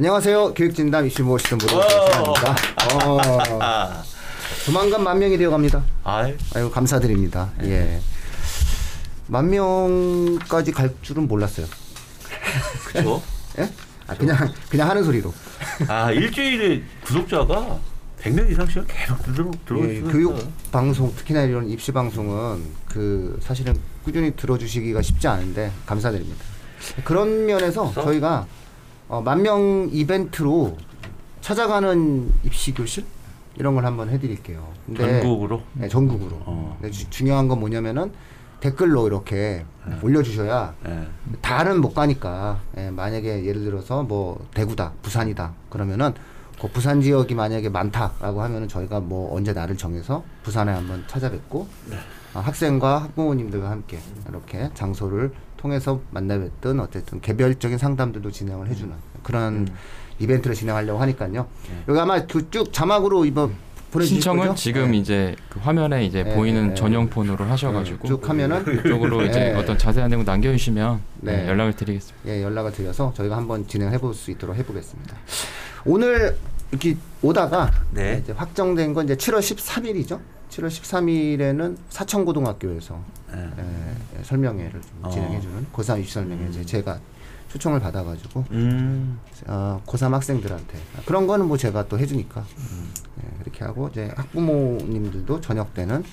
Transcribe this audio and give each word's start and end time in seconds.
안녕하세요. 0.00 0.54
교육진담 0.54 1.06
이슈 1.08 1.22
모시던 1.22 1.58
분들 1.58 1.76
감사합니다. 1.76 2.56
어, 3.04 4.02
조만간 4.64 5.04
만 5.04 5.18
명이 5.18 5.36
되어갑니다. 5.36 5.84
아이, 6.04 6.34
아유 6.54 6.70
감사드립니다. 6.70 7.50
예. 7.64 8.00
만 9.26 9.50
명까지 9.50 10.72
갈 10.72 10.94
줄은 11.02 11.28
몰랐어요. 11.28 11.66
그쵸? 12.86 13.22
예? 13.60 13.70
아, 14.06 14.14
그냥 14.14 14.50
그냥 14.70 14.88
하는 14.88 15.04
소리로. 15.04 15.34
아, 15.86 16.10
일주일에 16.12 16.82
구독자가 17.04 17.78
100명 18.22 18.50
이상씩 18.50 18.86
계속 18.88 19.22
들어, 19.22 19.50
들어올 19.66 19.96
예, 19.96 20.00
교육. 20.00 20.50
방송 20.72 21.14
특히나 21.14 21.42
이런 21.42 21.68
입시 21.68 21.92
방송은 21.92 22.64
그 22.88 23.38
사실은 23.42 23.78
꾸준히 24.02 24.34
들어주시기가 24.34 25.02
쉽지 25.02 25.28
않은데 25.28 25.70
감사드립니다. 25.84 26.42
그런 27.04 27.44
면에서 27.44 27.82
그래서? 27.90 28.02
저희가 28.02 28.46
어, 29.10 29.20
만명 29.20 29.88
이벤트로 29.90 30.76
찾아가는 31.40 32.30
입시 32.44 32.72
교실 32.72 33.04
이런 33.56 33.74
걸 33.74 33.84
한번 33.84 34.08
해드릴게요. 34.08 34.64
근데 34.86 35.20
전국으로? 35.20 35.62
네, 35.74 35.88
전국으로. 35.88 36.36
어. 36.46 36.78
주- 36.92 37.10
중요한 37.10 37.48
건 37.48 37.58
뭐냐면은 37.58 38.12
댓글로 38.60 39.08
이렇게 39.08 39.64
올려주셔야 40.02 40.74
예. 40.86 41.06
다는 41.40 41.80
못 41.80 41.92
가니까 41.94 42.60
예, 42.76 42.90
만약에 42.90 43.44
예를 43.46 43.64
들어서 43.64 44.02
뭐 44.04 44.46
대구다 44.54 44.92
부산이다 45.02 45.54
그러면은 45.70 46.12
그 46.60 46.68
부산 46.68 47.00
지역이 47.00 47.34
만약에 47.34 47.70
많다라고 47.70 48.42
하면은 48.42 48.68
저희가 48.68 49.00
뭐 49.00 49.34
언제 49.34 49.54
날을 49.54 49.76
정해서 49.78 50.22
부산에 50.42 50.70
한번 50.72 51.02
찾아뵙고 51.08 51.66
어, 52.34 52.38
학생과 52.40 53.02
학부모님들과 53.04 53.70
함께 53.70 53.98
이렇게 54.28 54.70
장소를 54.74 55.32
통해서 55.56 56.00
만나 56.10 56.38
뵙든 56.38 56.80
어쨌든 56.80 57.20
개별적인 57.22 57.78
상담들도 57.78 58.30
진행을 58.30 58.68
해주는 58.68 58.92
그런 59.22 59.68
이벤트를 60.18 60.54
진행하려고 60.56 61.00
하니까요. 61.00 61.46
여기 61.88 61.98
아마 61.98 62.24
그 62.26 62.50
쭉 62.50 62.72
자막으로 62.72 63.24
이번 63.24 63.54
신청은 64.00 64.48
거죠? 64.48 64.54
지금 64.54 64.92
네. 64.92 64.98
이제 64.98 65.34
그 65.48 65.58
화면에 65.58 66.04
이제 66.04 66.22
네, 66.22 66.34
보이는 66.34 66.68
네. 66.68 66.74
전용 66.74 67.08
폰으로 67.10 67.44
하셔가지고 67.46 68.06
쭉 68.06 68.28
하면은 68.28 68.64
그쪽으로 68.64 69.24
이제 69.24 69.40
네. 69.40 69.54
어떤 69.54 69.76
자세한 69.76 70.08
내용 70.10 70.24
남겨주시면 70.24 71.00
네. 71.22 71.38
네, 71.42 71.48
연락을 71.48 71.72
드리겠습니다. 71.74 72.30
예, 72.30 72.40
연락을 72.42 72.70
드려서 72.72 73.12
저희가 73.16 73.36
한번 73.36 73.66
진행해 73.66 73.98
볼 73.98 74.14
수 74.14 74.30
있도록 74.30 74.54
해보겠습니다. 74.56 75.16
오늘 75.84 76.36
이렇게 76.70 76.96
오다가 77.20 77.72
네. 77.92 78.20
이제 78.22 78.32
확정된 78.32 78.94
건 78.94 79.06
이제 79.06 79.16
7월 79.16 79.40
13일이죠. 79.40 80.20
7월 80.50 80.68
13일에는 80.68 81.76
사천고등학교에서 81.88 83.00
설명회를 84.22 84.72
좀 84.72 84.82
어. 85.02 85.08
진행해주는 85.10 85.66
고3 85.72 86.00
입시 86.00 86.14
설명회 86.14 86.48
이제 86.50 86.64
제가 86.64 87.00
초청을 87.50 87.80
받아가지고 87.80 88.44
음, 88.52 89.18
어, 89.46 89.82
고3 89.86 90.10
학생들한테 90.12 90.78
그런 91.04 91.26
거는 91.26 91.46
뭐 91.48 91.56
제가 91.56 91.88
또 91.88 91.98
해주니까 91.98 92.44
예, 93.22 93.38
그렇게 93.40 93.64
하고 93.64 93.88
이제 93.88 94.10
학부모님들도 94.16 95.40
저녁 95.40 95.74
때는 95.74 96.04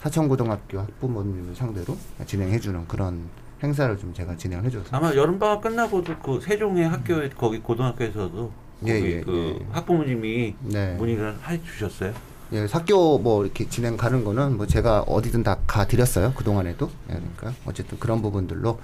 사천고등학교 0.00 0.78
학부모님을 0.80 1.54
상대로 1.54 1.96
진행해주는 2.26 2.88
그런 2.88 3.28
행사를 3.62 3.96
좀 3.98 4.12
제가 4.14 4.36
진행을 4.36 4.64
해줘서 4.66 4.84
아마 4.96 5.14
여름 5.14 5.38
방학 5.38 5.62
끝나고도 5.62 6.18
그 6.18 6.40
세종의 6.40 6.88
학교에, 6.88 7.28
거기 7.30 7.58
고등학교에서도 7.60 8.52
예, 8.86 9.00
거기 9.00 9.12
예, 9.12 9.20
그 9.20 9.58
예. 9.60 9.66
학부모님이 9.72 10.54
네. 10.60 10.94
문의를 10.94 11.36
해 11.48 11.62
주셨어요. 11.62 12.12
예, 12.52 12.66
학교 12.70 13.18
뭐 13.18 13.44
이렇게 13.44 13.68
진행 13.68 13.96
가는 13.96 14.22
거는 14.24 14.56
뭐 14.56 14.66
제가 14.66 15.00
어디든 15.02 15.42
다 15.42 15.58
가 15.66 15.86
드렸어요. 15.86 16.32
그동안에도. 16.34 16.90
예, 17.10 17.14
그러니까 17.36 17.52
어쨌든 17.66 17.98
그런 17.98 18.22
부분들로 18.22 18.78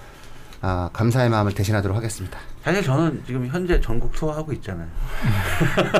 아, 0.65 0.89
감사의 0.93 1.29
마음을 1.29 1.53
대신하도록 1.55 1.97
하겠습니다. 1.97 2.39
사실 2.63 2.85
저는 2.85 3.25
지금 3.27 3.45
현재 3.49 3.81
전국 3.81 4.13
투어 4.13 4.33
하고 4.33 4.53
있잖아요. 4.53 4.87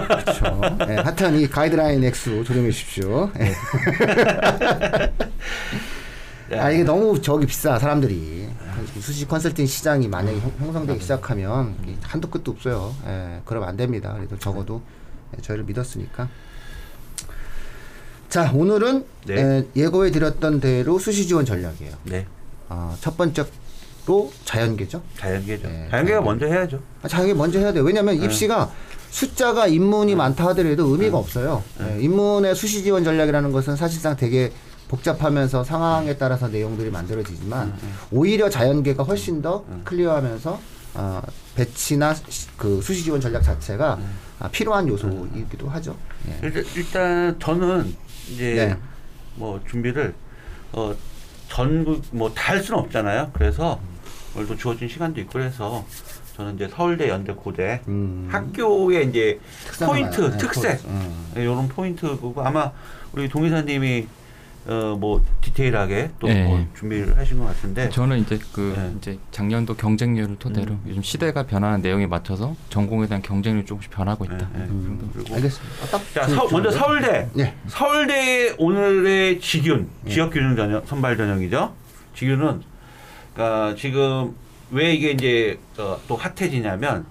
그렇죠. 0.07 0.61
예, 0.89 0.95
하여튼 0.97 1.37
이 1.41 1.49
가이드라인 1.49 2.05
X 2.05 2.45
조정해 2.45 2.71
주십시오. 2.71 3.29
예. 3.41 3.53
아, 6.59 6.71
이게 6.71 6.85
너무 6.85 7.21
저기 7.21 7.45
비싸, 7.47 7.77
사람들이. 7.79 8.49
수시 9.01 9.27
컨설팅 9.27 9.67
시장이 9.67 10.07
만약에 10.07 10.39
형- 10.39 10.53
형성되기 10.59 11.01
시작하면 11.01 11.75
한도 12.03 12.31
끝도 12.31 12.53
없어요. 12.53 12.95
예, 13.07 13.41
그러면 13.45 13.69
안 13.69 13.77
됩니다. 13.77 14.13
그래도 14.15 14.39
적어도 14.39 14.83
예, 15.37 15.41
저희를 15.43 15.65
믿었으니까. 15.65 16.29
자, 18.29 18.51
오늘은 18.55 19.05
네. 19.27 19.35
예, 19.37 19.67
예고해 19.83 20.11
드렸던 20.13 20.61
대로 20.61 20.99
수시 21.01 21.27
지원 21.27 21.45
전략이에요. 21.45 21.95
네. 22.05 22.27
아, 22.69 22.97
첫 23.01 23.17
번째 23.17 23.45
로 24.07 24.33
자연계죠. 24.45 25.01
자연계죠. 25.17 25.69
네, 25.69 25.87
자연계가 25.91 26.19
자연계. 26.19 26.21
먼저 26.25 26.47
해야죠. 26.47 26.81
아, 27.03 27.09
자연계 27.09 27.35
먼저 27.35 27.59
해야 27.61 27.73
돼요. 27.73 27.85
왜냐하면 27.85 28.19
네. 28.19 28.25
입시가 28.25 28.71
숫자가 29.11 29.67
인문이 29.69 30.17
많다 30.17 30.49
하더라도 30.49 30.87
의미가 30.89 31.17
없어요. 31.19 31.63
네. 31.79 31.99
예, 31.99 32.03
인문의 32.03 32.55
수시 32.57 32.83
지원 32.83 33.05
전략이라는 33.05 33.53
것은 33.53 33.77
사실상 33.77 34.17
되게 34.17 34.51
복잡하면서 34.89 35.63
상황에 35.65 36.17
따라서 36.17 36.49
내용들이 36.49 36.91
만들어지지만 36.91 37.77
네, 37.81 37.89
오히려 38.11 38.51
자연계가 38.51 39.05
훨씬 39.05 39.41
더 39.41 39.65
클리어하면서 39.85 40.61
어, 40.95 41.23
배치나 41.55 42.13
시- 42.15 42.49
그 42.57 42.81
수시 42.83 43.05
지원 43.05 43.21
전략 43.21 43.43
자체가 43.43 43.97
네. 44.01 44.05
아, 44.41 44.49
필요한 44.49 44.89
요소이기도 44.89 45.69
하죠. 45.69 45.97
예. 46.29 46.39
일단, 46.43 46.65
일단 46.75 47.37
저는 47.39 47.95
이제 48.31 48.55
네. 48.55 48.77
뭐 49.37 49.61
준비를 49.71 50.13
어 50.73 50.93
전국 51.49 52.03
뭐 52.13 52.33
다 52.35 52.53
할 52.53 52.63
수는 52.63 52.81
없잖아요. 52.81 53.31
그래서 53.35 53.79
오늘도 54.35 54.57
주어진 54.57 54.89
시간도 54.89 55.21
있고 55.23 55.33
그래서 55.35 55.85
저는 56.37 56.55
이제 56.55 56.69
서울대, 56.69 57.09
연대, 57.09 57.33
고대 57.35 57.81
음. 57.89 58.29
학교의 58.31 59.09
이제 59.09 59.39
포인트, 59.79 60.21
말하는, 60.21 60.31
네, 60.31 60.37
특색 60.39 60.83
포인트. 60.83 60.87
음. 60.87 61.33
이런 61.37 61.69
포인트고 61.69 62.35
아마 62.43 62.71
우리 63.13 63.29
동의사님이 63.29 64.07
어 64.65 64.97
뭐 64.97 65.21
디테일하게 65.41 66.11
또 66.21 66.29
네. 66.29 66.45
뭐 66.45 66.65
준비를 66.79 67.19
하신 67.19 67.41
것 67.41 67.47
같은데 67.47 67.89
저는 67.89 68.21
이제 68.21 68.39
그 68.53 68.73
네. 68.77 68.95
이제 68.97 69.19
작년도 69.33 69.75
경쟁률을 69.75 70.37
토대로 70.39 70.75
음. 70.75 70.85
요즘 70.87 71.03
시대가 71.03 71.43
변하는 71.43 71.83
내용에 71.83 72.07
맞춰서 72.07 72.55
전공에 72.71 73.09
대한 73.09 73.23
경쟁률이 73.23 73.67
조금씩 73.67 73.91
변하고 73.91 74.25
있다. 74.25 74.37
네, 74.37 74.61
네. 74.61 74.67
그 74.69 75.25
알겠습니다. 75.35 75.75
아, 75.83 75.87
딱자 75.91 76.27
주- 76.29 76.35
서, 76.37 76.49
먼저? 76.53 76.71
서울대 76.71 77.29
예. 77.39 77.55
서울대의 77.67 78.55
오늘의 78.59 79.41
지균 79.41 79.89
예. 80.07 80.11
지역 80.11 80.31
균형 80.33 80.55
전형 80.55 80.81
선발 80.87 81.17
전형이죠. 81.17 81.75
지균은 82.15 82.63
그러니까 83.35 83.75
지금 83.77 84.37
왜 84.71 84.95
이게 84.95 85.11
이제 85.11 85.59
어, 85.79 85.99
또 86.09 86.17
핫해지냐면 86.17 87.07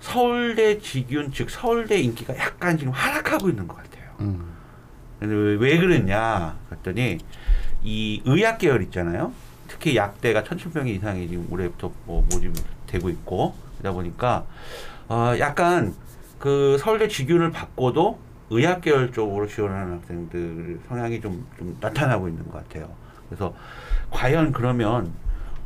서울대 0.00 0.78
지균 0.78 1.32
즉 1.32 1.50
서울대 1.50 1.98
인기가 1.98 2.36
약간 2.36 2.78
지금 2.78 2.92
하락하고 2.92 3.48
있는 3.48 3.66
것 3.66 3.76
같아요. 3.76 4.10
음. 4.20 4.52
왜, 5.20 5.54
왜 5.54 5.78
그랬냐 5.78 6.56
그랬더니 6.68 7.18
이 7.82 8.22
의학 8.24 8.58
계열 8.58 8.82
있잖아요. 8.82 9.32
특히 9.68 9.96
약대가 9.96 10.42
1,700명 10.42 10.88
이상이 10.88 11.28
지금 11.28 11.46
올해부터 11.50 11.92
뭐 12.04 12.24
모집되고 12.30 13.08
있고 13.10 13.54
그러다 13.78 13.94
보니까 13.94 14.46
어 15.08 15.34
약간 15.38 15.94
그 16.38 16.76
서울대 16.78 17.08
직윤을 17.08 17.50
바꿔도 17.50 18.18
의학 18.50 18.80
계열 18.80 19.12
쪽으로 19.12 19.48
지원하는 19.48 19.94
학생들 19.94 20.80
성향이 20.88 21.20
좀, 21.20 21.46
좀 21.58 21.76
나타나고 21.80 22.28
있는 22.28 22.44
것 22.44 22.52
같아요. 22.52 22.88
그래서 23.28 23.54
과연 24.10 24.52
그러면 24.52 25.12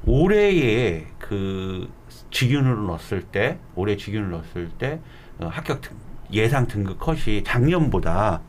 올해의 0.06 1.06
그 1.18 1.90
직윤으로 2.30 2.86
넣었을 2.86 3.22
때 3.22 3.58
올해 3.74 3.96
직윤을 3.96 4.30
넣었을 4.30 4.70
때 4.78 5.00
어, 5.38 5.46
합격 5.46 5.80
등, 5.80 5.96
예상 6.32 6.66
등급 6.66 6.98
컷이 6.98 7.44
작년보다 7.44 8.40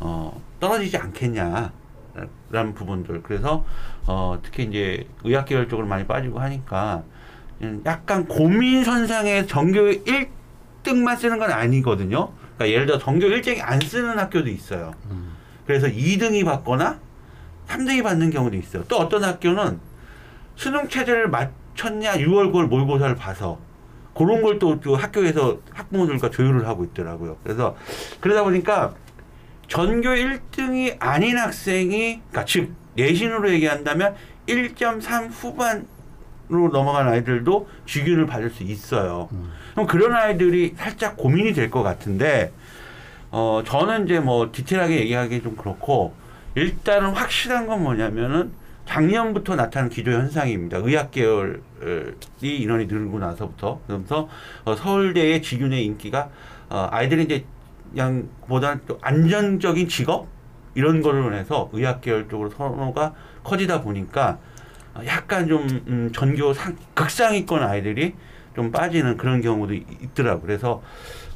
어, 0.00 0.42
떨어지지 0.60 0.96
않겠냐. 0.96 1.72
라는 2.50 2.74
부분들. 2.74 3.22
그래서, 3.22 3.64
어, 4.06 4.38
특히 4.42 4.64
이제 4.64 5.06
의학 5.24 5.44
계열 5.46 5.68
쪽으로 5.68 5.86
많이 5.86 6.06
빠지고 6.06 6.38
하니까, 6.40 7.02
음, 7.62 7.82
약간 7.84 8.26
고민 8.26 8.84
선상에 8.84 9.46
전교 9.46 9.80
1등만 10.84 11.18
쓰는 11.18 11.38
건 11.38 11.50
아니거든요. 11.50 12.30
그러니까 12.56 12.68
예를 12.70 12.86
들어 12.86 12.98
전교 12.98 13.26
1등이 13.26 13.60
안 13.62 13.80
쓰는 13.80 14.18
학교도 14.18 14.48
있어요. 14.48 14.94
음. 15.10 15.32
그래서 15.66 15.88
2등이 15.88 16.44
받거나 16.44 17.00
3등이 17.66 18.02
받는 18.02 18.30
경우도 18.30 18.56
있어요. 18.56 18.84
또 18.84 18.96
어떤 18.98 19.24
학교는 19.24 19.80
수능 20.56 20.88
체제를 20.88 21.28
맞췄냐 21.28 22.14
6월 22.14 22.52
9월 22.52 22.66
모의고사를 22.66 23.14
봐서 23.16 23.58
그런 24.14 24.40
걸또그 24.42 24.94
학교에서 24.94 25.58
학부모들과 25.72 26.30
조율을 26.30 26.66
하고 26.66 26.84
있더라고요. 26.84 27.36
그래서 27.44 27.76
그러다 28.20 28.42
보니까 28.44 28.94
전교 29.68 30.08
1등이 30.08 30.96
아닌 30.98 31.36
학생이 31.36 32.20
그러니까 32.30 32.44
즉 32.46 32.72
내신으로 32.94 33.50
얘기한다면 33.52 34.14
1.3 34.46 35.28
후반으로 35.30 36.70
넘어간 36.72 37.08
아이들도 37.08 37.68
주기를 37.84 38.26
받을 38.26 38.48
수 38.48 38.62
있어요. 38.62 39.28
음. 39.32 39.52
그럼 39.74 39.86
그런 39.86 40.14
아이들이 40.14 40.72
살짝 40.76 41.16
고민이 41.18 41.52
될 41.52 41.68
것 41.70 41.82
같은데 41.82 42.52
어 43.30 43.62
저는 43.66 44.06
이제 44.06 44.18
뭐 44.20 44.50
디테일하게 44.50 45.00
얘기하기 45.00 45.42
좀 45.42 45.56
그렇고 45.56 46.14
일단은 46.54 47.10
확실한 47.10 47.66
건 47.66 47.82
뭐냐면은 47.82 48.52
작년부터 48.86 49.56
나타난 49.56 49.88
기조 49.90 50.12
현상입니다. 50.12 50.78
의학 50.78 51.10
계열이 51.10 51.60
인원이 52.42 52.86
늘고 52.86 53.18
나서부터 53.18 53.80
그러면서 53.86 54.28
어, 54.64 54.74
서울대의 54.74 55.42
직윤의 55.42 55.84
인기가 55.84 56.30
어, 56.70 56.88
아이들이 56.90 57.24
이제 57.24 57.44
그냥 57.90 58.28
보다 58.46 58.78
또 58.86 58.98
안정적인 59.02 59.88
직업 59.88 60.28
이런 60.74 61.02
걸로 61.02 61.34
해서 61.34 61.68
의학 61.72 62.00
계열 62.00 62.28
쪽으로 62.28 62.50
선호가 62.50 63.14
커지다 63.42 63.82
보니까 63.82 64.38
어, 64.94 65.00
약간 65.06 65.48
좀 65.48 65.66
음, 65.88 66.10
전교 66.14 66.54
상, 66.54 66.76
극상위권 66.94 67.62
아이들이 67.62 68.14
좀 68.54 68.70
빠지는 68.72 69.16
그런 69.16 69.40
경우도 69.42 69.74
있- 69.74 69.84
있더라고. 70.02 70.40
그래서 70.42 70.82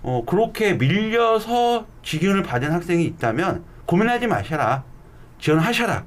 어, 0.03 0.25
그렇게 0.25 0.75
밀려서 0.75 1.87
직윤을 2.03 2.43
받은 2.43 2.73
학생이 2.73 3.05
있다면 3.05 3.64
고민하지 3.87 4.26
마셔라. 4.29 4.85
지원하셔라. 5.38 6.05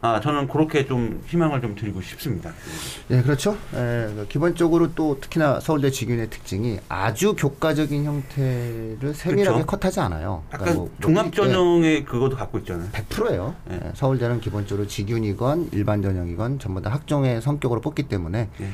아, 0.00 0.20
저는 0.20 0.48
그렇게 0.48 0.84
좀 0.86 1.22
희망을 1.26 1.60
좀 1.60 1.74
드리고 1.76 2.00
싶습니다. 2.02 2.50
예, 3.10 3.22
그렇죠. 3.22 3.56
예, 3.74 4.10
그 4.14 4.26
기본적으로 4.28 4.94
또 4.94 5.18
특히나 5.20 5.60
서울대 5.60 5.90
직윤의 5.90 6.30
특징이 6.30 6.78
아주 6.88 7.34
교과적인 7.36 8.04
형태를 8.04 9.14
세밀하게 9.14 9.62
그렇죠. 9.62 9.66
컷하지 9.66 10.00
않아요. 10.00 10.42
약간 10.52 10.74
뭐- 10.74 10.90
종합 11.00 11.26
예, 11.26 11.30
전형의 11.30 12.04
그것도 12.04 12.36
갖고 12.36 12.58
있잖아요. 12.58 12.88
100%예요. 12.90 13.54
예. 13.70 13.92
서울대는 13.94 14.40
기본적으로 14.40 14.86
직윤이건 14.88 15.70
일반 15.72 16.02
전형이건 16.02 16.58
전부 16.58 16.82
다 16.82 16.90
학종의 16.90 17.40
성격으로 17.40 17.80
뽑기 17.80 18.04
때문에 18.04 18.48
예. 18.60 18.68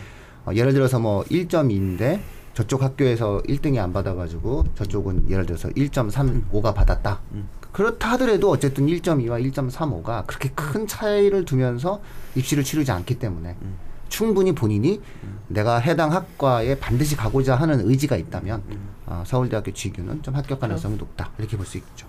어, 0.47 0.55
예를 0.55 0.73
들어서 0.73 0.99
뭐 0.99 1.25
1.2인데 1.25 2.21
저쪽 2.55 2.83
학교에서 2.83 3.43
1등이 3.47 3.79
안 3.79 3.93
받아가지고 3.93 4.65
저쪽은 4.75 5.31
예를 5.31 5.45
들어서 5.47 5.69
1.35가 5.69 6.75
받았다. 6.75 7.21
음. 7.33 7.49
그렇다 7.73 8.13
하더라도 8.13 8.51
어쨌든 8.51 8.87
1.2와 8.87 9.43
1.35가 9.53 10.27
그렇게 10.27 10.51
큰 10.55 10.87
차이를 10.87 11.45
두면서 11.45 12.01
입시를 12.35 12.65
치르지 12.65 12.91
않기 12.91 13.19
때문에 13.19 13.57
음. 13.63 13.75
충분히 14.09 14.53
본인이 14.53 15.01
내가 15.49 15.79
해당 15.79 16.13
학과에 16.13 16.79
반드시 16.79 17.15
가고자 17.17 17.57
하는 17.57 17.87
의지가 17.89 18.17
있다면 18.17 18.63
음. 18.71 18.89
어, 19.07 19.23
서울대학교 19.27 19.73
직유는 19.73 20.23
좀 20.23 20.35
합격 20.35 20.61
가능성이 20.61 20.97
높다 20.97 21.31
이렇게 21.39 21.57
볼 21.57 21.67
수 21.67 21.77
있죠. 21.79 22.07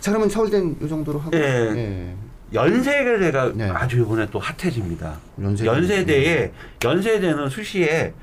자 0.00 0.10
그러면 0.10 0.28
서울대는 0.28 0.76
이 0.82 0.88
정도로 0.88 1.18
하고 1.20 1.36
예. 1.36 1.40
예. 1.40 2.14
연세대가 2.52 3.52
네. 3.54 3.68
아주 3.68 4.00
이번에 4.00 4.26
또 4.30 4.38
핫해집니다. 4.38 5.18
연세대. 5.40 5.66
연세대에 5.68 6.52
연세대는 6.82 7.48
수시에 7.48 8.14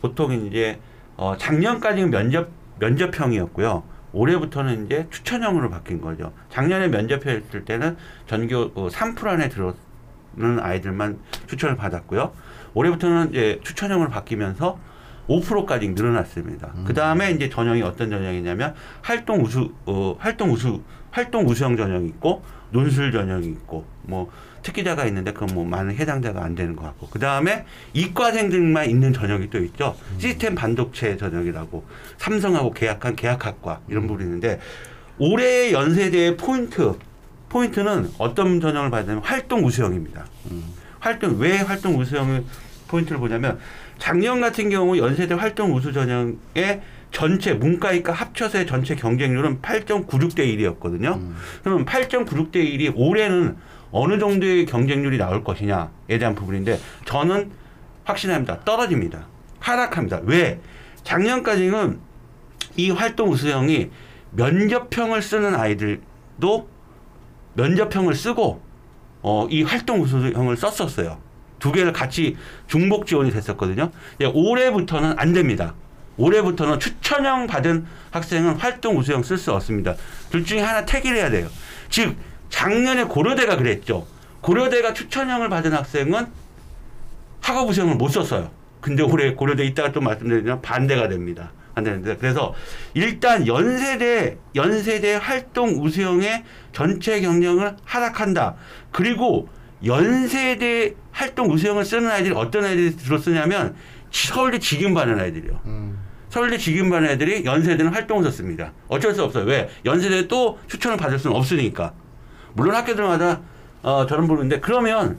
보통 0.00 0.32
이제 0.46 0.78
어 1.16 1.36
작년까지는 1.38 2.10
면접 2.10 2.48
면접형이었고요. 2.80 3.82
올해부터는 4.14 4.86
이제 4.86 5.06
추천형으로 5.10 5.68
바뀐 5.68 6.00
거죠. 6.00 6.32
작년에 6.48 6.88
면접했을 6.88 7.64
때는 7.64 7.96
전교 8.26 8.72
어, 8.74 8.88
3% 8.88 9.26
안에 9.26 9.48
들어는 9.48 10.60
아이들만 10.60 11.18
추천을 11.46 11.76
받았고요. 11.76 12.32
올해부터는 12.74 13.30
이제 13.30 13.60
추천형으로 13.62 14.10
바뀌면서 14.10 14.78
5%까지 15.28 15.88
늘어났습니다. 15.90 16.72
그 16.86 16.92
다음에 16.92 17.30
이제 17.30 17.48
전형이 17.48 17.82
어떤 17.82 18.10
전형이냐면 18.10 18.74
활동 19.00 19.40
우수, 19.40 19.72
어, 19.86 20.16
활동 20.18 20.50
우수, 20.52 20.82
활동 21.10 21.46
우수형 21.46 21.76
전형이 21.76 22.08
있고 22.08 22.42
논술 22.70 23.10
전형이 23.10 23.46
있고 23.46 23.86
뭐 24.02 24.30
특기자가 24.64 25.04
있는데 25.06 25.32
그건 25.32 25.54
뭐 25.54 25.64
많은 25.64 25.94
해당자가 25.94 26.42
안 26.42 26.56
되는 26.56 26.74
것 26.74 26.82
같고 26.82 27.08
그 27.10 27.20
다음에 27.20 27.64
이과생들만 27.92 28.90
있는 28.90 29.12
전형이 29.12 29.50
또 29.50 29.62
있죠. 29.62 29.96
시스템 30.18 30.56
반도체 30.56 31.16
전형이라고 31.16 31.84
삼성하고 32.18 32.72
계약한 32.72 33.14
계약학과 33.14 33.82
이런 33.88 34.08
부분이 34.08 34.24
있는데 34.24 34.58
올해 35.18 35.70
연세대의 35.70 36.36
포인트 36.36 36.94
포인트는 37.50 38.10
어떤 38.18 38.60
전형을 38.60 38.90
받냐면 38.90 39.22
활동 39.22 39.64
우수형입니다. 39.64 40.26
활동 40.98 41.38
왜 41.38 41.58
활동 41.58 42.00
우수형을 42.00 42.44
포인트를 42.88 43.20
보냐면 43.20 43.58
작년 43.98 44.40
같은 44.40 44.70
경우 44.70 44.98
연세대 44.98 45.34
활동 45.34 45.74
우수 45.74 45.92
전형의 45.92 46.80
전체 47.12 47.54
문과이과 47.54 48.12
합쳐서의 48.12 48.66
전체 48.66 48.96
경쟁률은 48.96 49.62
8.96대 49.62 50.38
1이었거든요. 50.38 51.20
그러면 51.62 51.84
8.96대 51.84 52.56
1이 52.56 52.92
올해는 52.96 53.56
어느 53.96 54.18
정도의 54.18 54.66
경쟁률이 54.66 55.18
나올 55.18 55.44
것이냐에 55.44 56.18
대한 56.18 56.34
부분인데 56.34 56.80
저는 57.04 57.52
확신합니다. 58.02 58.64
떨어집니다. 58.64 59.26
하락합니다. 59.60 60.20
왜? 60.24 60.60
작년까지는 61.04 62.00
이 62.76 62.90
활동 62.90 63.30
우수형이 63.30 63.90
면접형을 64.32 65.22
쓰는 65.22 65.54
아이들도 65.54 66.68
면접형을 67.54 68.14
쓰고 68.14 68.60
어, 69.22 69.46
이 69.48 69.62
활동 69.62 70.02
우수형을 70.02 70.56
썼었어요. 70.56 71.18
두 71.60 71.70
개를 71.70 71.92
같이 71.92 72.36
중복 72.66 73.06
지원이 73.06 73.30
됐었거든요. 73.30 73.92
예, 74.20 74.24
올해부터는 74.24 75.14
안 75.16 75.32
됩니다. 75.32 75.74
올해부터는 76.16 76.80
추천형 76.80 77.46
받은 77.46 77.86
학생은 78.10 78.56
활동 78.56 78.98
우수형 78.98 79.22
쓸 79.22 79.38
수 79.38 79.52
없습니다. 79.52 79.94
둘 80.30 80.44
중에 80.44 80.60
하나 80.60 80.84
택일 80.84 81.14
해야 81.14 81.30
돼요. 81.30 81.48
즉 81.88 82.16
작년에 82.54 83.04
고려대가 83.04 83.56
그랬죠. 83.56 84.06
고려대가 84.40 84.94
추천형을 84.94 85.48
받은 85.48 85.72
학생은 85.72 86.26
학업 87.40 87.68
우수형을 87.68 87.96
못 87.96 88.08
썼어요. 88.10 88.48
근데 88.80 89.02
올해 89.02 89.34
고려대 89.34 89.64
이따가 89.64 89.90
또 89.90 90.00
말씀드리면 90.00 90.62
반대가 90.62 91.08
됩니다. 91.08 91.50
안 91.74 91.82
되는데 91.82 92.16
그래서 92.16 92.54
일단 92.94 93.48
연세대 93.48 94.38
연세대 94.54 95.14
활동 95.14 95.70
우수형의 95.84 96.44
전체 96.72 97.20
경력을 97.20 97.76
하락한다. 97.84 98.54
그리고 98.92 99.48
연세대 99.84 100.94
활동 101.10 101.50
우수형을 101.50 101.84
쓰는 101.84 102.08
아이들이 102.08 102.34
어떤 102.36 102.64
아이들이 102.64 102.96
주로 102.96 103.18
쓰냐면 103.18 103.74
서울대 104.12 104.60
직윤 104.60 104.94
받는 104.94 105.18
아이들이요. 105.18 105.60
음. 105.64 105.98
서울대 106.28 106.56
직윤 106.56 106.88
받는 106.88 107.10
애들이 107.10 107.44
연세대는 107.44 107.92
활동을 107.92 108.22
썼습니다. 108.24 108.72
어쩔 108.86 109.12
수 109.12 109.24
없어요. 109.24 109.44
왜? 109.44 109.68
연세대 109.84 110.28
또 110.28 110.60
추천을 110.68 110.96
받을 110.96 111.18
수는 111.18 111.34
없으니까. 111.34 111.92
물론 112.54 112.74
학교들마다 112.74 113.40
어, 113.82 114.06
저런 114.06 114.26
부분인데 114.26 114.60
그러면 114.60 115.18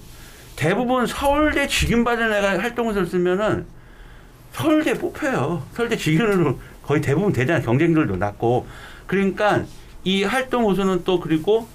대부분 0.55 1.05
서울대 1.05 1.67
지균 1.67 2.03
받은 2.03 2.33
애가 2.33 2.59
활동을 2.59 3.05
쓰면은 3.05 3.65
서울대 4.51 4.93
뽑혀요. 4.93 5.63
서울대 5.73 5.97
지균으로 5.97 6.57
거의 6.81 7.01
대부분 7.01 7.33
되잖아요. 7.33 7.63
경쟁률도 7.63 8.15
낮고. 8.15 8.65
그러니까 9.05 9.63
이 10.03 10.23
활동 10.23 10.67
우수는 10.67 11.03
또 11.03 11.19
그리고 11.19 11.67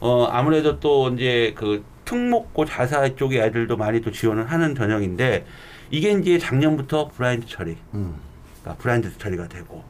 어 0.00 0.24
아무래도 0.30 0.78
또 0.78 1.08
이제 1.10 1.52
그 1.56 1.84
특목고 2.04 2.64
자사 2.64 3.14
쪽의 3.16 3.42
아이들도 3.42 3.76
많이 3.76 4.00
또 4.00 4.12
지원을 4.12 4.50
하는 4.50 4.74
전형인데 4.74 5.44
이게 5.90 6.12
이제 6.12 6.38
작년부터 6.38 7.08
블라인드 7.08 7.46
처리. 7.46 7.76
음. 7.94 8.14
그러니까 8.62 8.82
블라인드 8.82 9.18
처리가 9.18 9.48
되고 9.48 9.82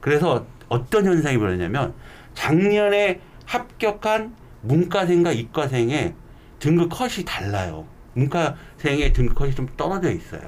그래서 0.00 0.44
어떤 0.68 1.06
현상이 1.06 1.38
벌어졌냐면 1.38 1.94
작년에 2.34 3.20
합격한 3.46 4.34
문과생과 4.64 5.32
이과생의 5.32 6.14
등급 6.58 6.88
컷이 6.90 7.24
달라요. 7.26 7.86
문과생의 8.14 9.12
등급 9.12 9.34
컷이 9.34 9.54
좀 9.54 9.68
떨어져 9.76 10.10
있어요. 10.10 10.42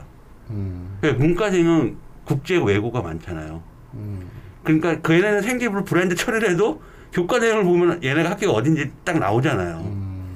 음. 0.51 0.99
그 1.01 1.09
문과생은 1.09 1.97
국제 2.25 2.57
외고가 2.57 3.03
많잖아요. 3.03 3.63
음. 3.95 4.29
그러니까 4.63 5.01
그 5.01 5.15
얘네는 5.15 5.43
생기부로 5.43 5.85
브랜드 5.85 6.15
처리를 6.15 6.51
해도 6.51 6.83
교과 7.13 7.39
내용을 7.39 7.65
보면 7.65 8.03
얘네가 8.03 8.31
학교가 8.31 8.53
어딘지 8.53 8.91
딱 9.05 9.19
나오잖아요. 9.19 9.79
음. 9.79 10.27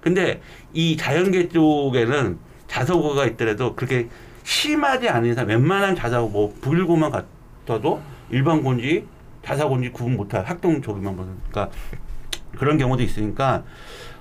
근데 0.00 0.40
이 0.72 0.96
자연계 0.96 1.48
쪽에는 1.48 2.38
자사고가 2.66 3.26
있더라도 3.26 3.74
그렇게 3.74 4.08
심하지 4.42 5.08
않은 5.08 5.30
이상 5.30 5.46
웬만한 5.46 5.94
자사고 5.94 6.28
뭐 6.28 6.54
북일고만 6.60 7.10
같아도 7.10 8.00
일반 8.30 8.62
고인지 8.62 9.06
자사고인지 9.44 9.90
구분 9.90 10.16
못할 10.16 10.44
학동 10.44 10.80
쪽에만 10.80 11.16
보니까 11.16 11.70
그 11.90 12.09
런 12.58 12.78
경우도 12.78 13.02
있으니까 13.02 13.62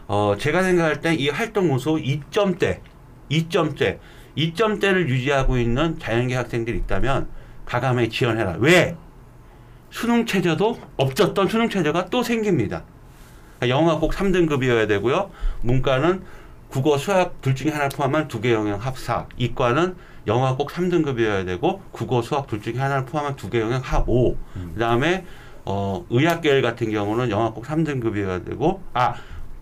어 0.08 0.36
제가 0.38 0.64
생각할 0.64 1.02
때 1.02 1.16
이 1.16 1.30
활동 1.30 1.74
우수 1.74 1.96
2점대 1.96 2.80
2점대 3.32 4.00
2점대를 4.38 5.08
유지하고 5.10 5.58
있는 5.58 6.00
자연계 6.00 6.36
학생들이 6.36 6.78
있다면 6.80 7.28
가감에 7.66 8.10
지원해라. 8.10 8.56
왜? 8.60 8.96
수능 9.92 10.26
체제도 10.26 10.80
없었던 10.98 11.48
수능 11.48 11.70
체제가 11.70 12.06
또 12.06 12.24
생깁니다. 12.24 12.84
그러니까 13.60 13.78
영어가 13.78 14.00
꼭 14.00 14.12
3등급이어야 14.14 14.88
되고요. 14.88 15.30
문과는 15.62 16.24
국어, 16.70 16.98
수학 16.98 17.42
둘 17.42 17.56
중에 17.56 17.72
하나를 17.72 17.90
포함한 17.96 18.28
두 18.28 18.40
개 18.42 18.54
영역 18.54 18.82
합4. 18.82 19.26
이과는 19.38 19.96
영어가 20.28 20.56
꼭 20.56 20.70
3등급이어야 20.70 21.46
되고 21.46 21.82
국어, 21.92 22.22
수학 22.22 22.48
둘 22.48 22.62
중에 22.62 22.78
하나를 22.78 23.06
포함한 23.06 23.36
두 23.36 23.50
개 23.50 23.60
영역 23.60 23.84
합5. 23.84 24.36
그다음에 24.76 25.26
어, 25.66 26.06
의학계열 26.10 26.62
같은 26.62 26.92
경우는 26.92 27.30
영어가 27.30 27.54
꼭 27.54 27.66
3등급이어야 27.66 28.46
되고 28.46 28.82
아, 28.94 29.13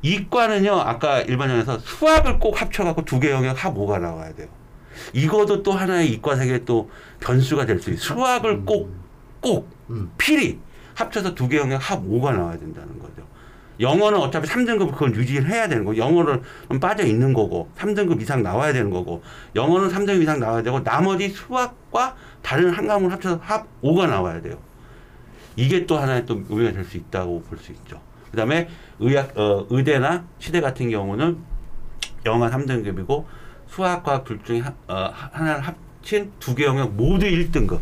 이과는요. 0.02 0.72
아까 0.74 1.22
일반형에서 1.22 1.80
수학을 1.80 2.40
꼭 2.40 2.62
합쳐 2.62 2.84
갖고 2.84 3.04
두 3.04 3.20
개 3.20 3.32
영역 3.32 3.58
합5가 3.58 4.00
나와야 4.00 4.34
돼요. 4.34 4.48
이것도 5.14 5.64
또 5.64 5.72
하나의 5.74 6.10
이과생의 6.14 6.66
또 6.66 6.90
변수가 7.20 7.66
될 7.66 7.80
수 7.82 7.90
있어요. 7.92 8.16
수학을 8.18 8.64
꼭, 8.66 8.92
꼭, 9.42 9.70
음. 9.90 10.12
필히 10.18 10.60
합쳐서 10.96 11.36
두 11.36 11.48
개 11.50 11.58
영역 11.58 11.78
합 11.92 12.04
5가 12.08 12.36
나와야 12.36 12.58
된다는 12.58 12.98
거죠. 13.00 13.26
영어는 13.80 14.18
어차피 14.20 14.48
3등급 14.48 14.92
그건 14.92 15.14
유지를 15.14 15.48
해야 15.50 15.68
되는 15.68 15.84
거고 15.86 15.98
영어는 15.98 16.42
빠져 16.82 17.06
있는 17.06 17.32
거고 17.34 17.70
3등급 17.78 18.20
이상 18.22 18.42
나와야 18.42 18.74
되는 18.74 18.90
거고 18.90 19.22
영어는 19.56 19.90
3등급 19.90 20.24
이상 20.24 20.40
나와야 20.40 20.64
되고 20.64 20.84
나머지 20.84 21.30
수학과 21.30 22.16
다른 22.42 22.72
한 22.72 22.88
과목을 22.88 23.14
합쳐서 23.14 23.40
합 23.44 23.68
5가 23.84 24.08
나와야 24.10 24.42
돼요. 24.42 24.58
이게 25.58 25.86
또 25.86 25.98
하나의 25.98 26.26
또 26.26 26.42
의미가 26.50 26.72
될 26.72 26.86
수 26.86 26.98
있다고 26.98 27.42
볼 27.44 27.58
수 27.60 27.72
있죠. 27.74 28.00
그 28.32 28.38
다음에 28.38 28.70
의학 29.00 29.38
어, 29.38 29.66
의대나 29.70 30.26
치대 30.40 30.62
같은 30.62 30.90
경우는 30.90 31.38
영어 32.26 32.50
3등급이고 32.50 33.26
수학과 33.68 34.24
둘 34.24 34.44
중에 34.44 34.60
하, 34.60 34.74
어, 34.88 35.12
하나를 35.32 35.62
합친 35.62 36.32
두 36.40 36.56
개 36.56 36.66
영역 36.66 36.94
모두 36.94 37.26
1등급. 37.26 37.80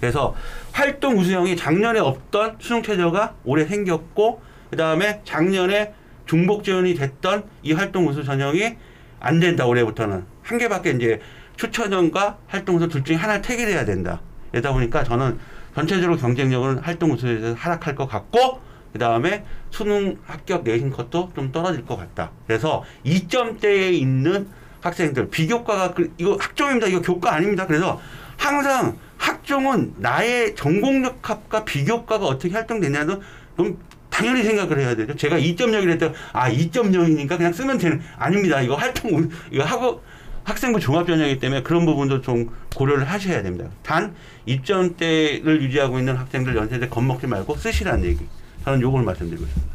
그래서 0.00 0.34
활동 0.72 1.16
우수형이 1.18 1.56
작년에 1.56 1.98
없던 2.00 2.56
수능 2.60 2.82
최저가 2.82 3.34
올해 3.44 3.64
생겼고 3.64 4.42
그 4.70 4.76
다음에 4.76 5.20
작년에 5.24 5.94
중복 6.26 6.64
지원이 6.64 6.94
됐던 6.94 7.44
이 7.62 7.72
활동 7.72 8.08
우수 8.08 8.24
전형이 8.24 8.76
안 9.20 9.40
된다 9.40 9.66
올해부터는 9.66 10.24
한 10.42 10.58
개밖에 10.58 10.90
이제 10.90 11.20
추천형과 11.56 12.38
활동 12.46 12.76
우수 12.76 12.88
둘 12.88 13.04
중에 13.04 13.16
하나를 13.16 13.42
택일해야 13.42 13.84
된다. 13.84 14.20
이러다 14.52 14.72
보니까 14.72 15.04
저는 15.04 15.38
전체적으로 15.74 16.16
경쟁력은 16.18 16.78
활동 16.78 17.12
우수에서 17.12 17.54
하락할 17.54 17.94
것 17.94 18.06
같고 18.06 18.60
그 18.92 18.98
다음에 18.98 19.44
수능 19.70 20.16
합격 20.24 20.62
내신 20.62 20.90
컷도 20.90 21.32
좀 21.34 21.50
떨어질 21.50 21.84
것 21.84 21.96
같다. 21.96 22.30
그래서 22.46 22.84
2점대에 23.04 23.92
있는 23.92 24.46
학생들 24.80 25.30
비교과가 25.30 25.94
그- 25.94 26.12
이거 26.18 26.36
학종입니다. 26.38 26.86
이거 26.86 27.00
교과 27.02 27.34
아닙니다. 27.34 27.66
그래서 27.66 28.00
항상 28.36 28.96
학종은 29.16 29.94
나의 29.98 30.54
전공력 30.54 31.28
합과 31.28 31.64
비교과가 31.64 32.24
어떻게 32.26 32.52
활동되냐는 32.54 33.20
좀 33.56 33.78
당연히 34.10 34.42
생각을 34.44 34.78
해야 34.78 34.94
되죠. 34.94 35.16
제가 35.16 35.38
2.0이라 35.38 35.88
했더니 35.90 36.14
아 36.32 36.48
2.0이니까 36.50 37.36
그냥 37.36 37.52
쓰면 37.52 37.78
되는 37.78 38.00
아닙니다. 38.16 38.60
이거 38.60 38.76
활동 38.76 39.14
우- 39.14 39.28
이거 39.50 39.64
하고 39.64 40.02
학생부 40.44 40.78
종합 40.78 41.06
전형이기 41.06 41.40
때문에 41.40 41.62
그런 41.62 41.86
부분도 41.86 42.20
좀 42.20 42.50
고려를 42.76 43.04
하셔야 43.04 43.42
됩니다. 43.42 43.68
단 43.82 44.14
2점대를 44.46 45.62
유지하고 45.62 45.98
있는 45.98 46.16
학생들 46.16 46.54
연세대 46.54 46.88
겁먹지 46.88 47.26
말고 47.26 47.56
쓰시라는 47.56 48.04
얘기. 48.04 48.26
저는 48.64 48.80
요걸 48.80 49.02
말씀드리고 49.04 49.46
싶습니다. 49.46 49.74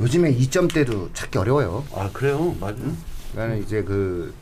요즘에 0.00 0.34
2점대도 0.34 1.10
찾기 1.14 1.38
어려워요. 1.38 1.84
아 1.94 2.10
그래요, 2.12 2.54
맞아요. 2.60 2.92
그러니까 3.32 3.56
이제 3.56 3.82
그 3.82 4.32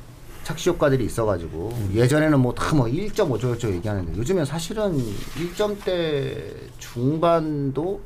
착시 0.44 0.70
효과들이 0.70 1.04
있어가지고 1.04 1.88
예전에는 1.92 2.38
뭐 2.38 2.54
다뭐 2.54 2.86
1.5조 2.86 3.72
얘기하는데 3.74 4.16
요즘엔 4.16 4.44
사실은 4.44 4.96
1점대 5.36 6.54
중반도 6.78 8.00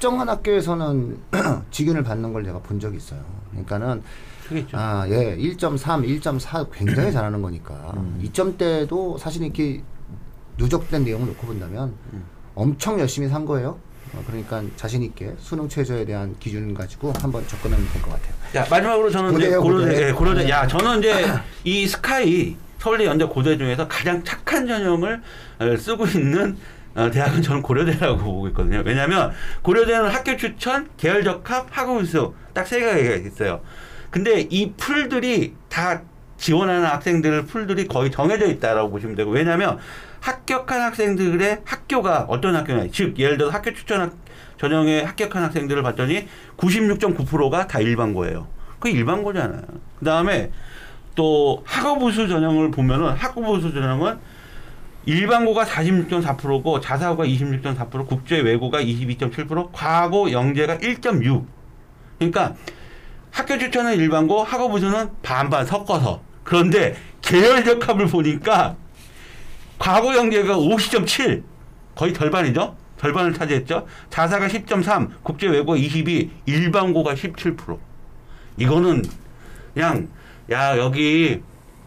특정한 0.00 0.28
학교에서는 0.28 1.18
직윤을 1.70 2.02
받는 2.02 2.32
걸 2.32 2.44
제가 2.44 2.58
본 2.60 2.80
적이 2.80 2.96
있어요. 2.96 3.20
그러니까는 3.50 4.02
크겠죠. 4.50 4.76
아, 4.76 5.06
예, 5.08 5.36
1.3, 5.36 5.78
1.4 6.20 6.70
굉장히 6.72 7.10
잘하는 7.12 7.40
거니까 7.40 7.92
음. 7.96 8.20
2점대도 8.24 9.18
사실 9.18 9.42
이렇게 9.42 9.82
누적된 10.58 11.04
내용을 11.04 11.28
놓고 11.28 11.46
본다면 11.46 11.94
음. 12.12 12.24
엄청 12.54 12.98
열심히 13.00 13.28
산 13.28 13.44
거예요. 13.46 13.78
어, 14.12 14.22
그러니까 14.26 14.62
자신 14.76 15.02
있게 15.04 15.34
수능 15.38 15.68
최저에 15.68 16.04
대한 16.04 16.34
기준 16.40 16.74
가지고 16.74 17.12
한번 17.20 17.46
접근하면 17.46 17.86
될 17.92 18.02
것 18.02 18.10
같아요. 18.10 18.34
자 18.52 18.66
마지막으로 18.68 19.08
저는 19.10 19.34
이제 19.38 19.44
고대요, 19.56 19.62
고려대, 19.62 19.84
고대. 19.92 20.06
예, 20.08 20.12
고려대, 20.12 20.42
네. 20.44 20.50
야 20.50 20.66
저는 20.66 20.98
이제 20.98 21.26
이 21.64 21.86
스카이 21.86 22.56
서울대 22.78 23.04
연대 23.06 23.24
고대 23.24 23.56
중에서 23.56 23.86
가장 23.86 24.24
착한 24.24 24.66
전형을 24.66 25.22
어, 25.60 25.76
쓰고 25.76 26.06
있는 26.06 26.56
어, 26.96 27.08
대학은 27.08 27.40
저는 27.40 27.62
고려대라고 27.62 28.16
보고 28.18 28.48
있거든요. 28.48 28.82
왜냐하면 28.84 29.30
고려대는 29.62 30.08
학교 30.08 30.36
추천, 30.36 30.88
계열 30.96 31.22
적합, 31.22 31.68
학업 31.70 31.98
우수 31.98 32.34
딱 32.52 32.66
세 32.66 32.80
가지가 32.80 33.14
있어요. 33.14 33.60
근데 34.10 34.46
이 34.50 34.72
풀들이 34.72 35.54
다 35.68 36.02
지원하는 36.36 36.84
학생들 36.86 37.44
풀들이 37.44 37.86
거의 37.86 38.10
정해져 38.10 38.46
있다라고 38.46 38.90
보시면 38.90 39.14
되고 39.14 39.30
왜냐하면 39.30 39.78
합격한 40.20 40.80
학생들의 40.80 41.60
학교가 41.64 42.26
어떤 42.28 42.56
학교냐 42.56 42.88
즉 42.92 43.18
예를 43.18 43.38
들어서 43.38 43.54
학교 43.56 43.72
추천 43.72 44.00
학- 44.00 44.16
전형에 44.58 45.02
합격한 45.02 45.42
학생들을 45.44 45.82
봤더니 45.82 46.28
96.9%가 46.56 47.66
다 47.66 47.80
일반고예요. 47.80 48.46
그 48.78 48.88
일반고잖아요. 48.88 49.62
그 49.98 50.04
다음에 50.04 50.50
또 51.14 51.62
학업우수 51.66 52.28
전형을 52.28 52.70
보면은 52.70 53.10
학업우수 53.10 53.72
전형은 53.72 54.18
일반고가 55.06 55.64
46.4%고 55.64 56.80
자사고가 56.80 57.24
26.4%, 57.24 58.06
국제 58.06 58.38
외고가 58.40 58.82
22.7%, 58.82 59.70
과고 59.72 60.30
영재가 60.30 60.78
1.6. 60.78 61.44
그러니까 62.18 62.54
학교 63.30 63.58
추천은 63.58 63.96
일반고, 63.96 64.42
학업 64.42 64.72
우수는 64.74 65.10
반반 65.22 65.64
섞어서. 65.66 66.20
그런데 66.44 66.96
계열 67.22 67.64
적 67.64 67.88
합을 67.88 68.06
보니까 68.06 68.76
과거 69.78 70.14
영재가 70.16 70.56
50.7 70.56 71.42
거의 71.94 72.12
절반이죠. 72.12 72.76
절반을 72.98 73.32
차지했죠. 73.34 73.86
자사가 74.10 74.48
10.3, 74.48 75.10
국제 75.22 75.46
외고 75.46 75.76
22, 75.76 76.30
일반고가 76.46 77.14
17%. 77.14 77.78
이거는 78.56 79.02
그냥 79.72 80.08
야 80.50 80.76
여기 80.76 81.40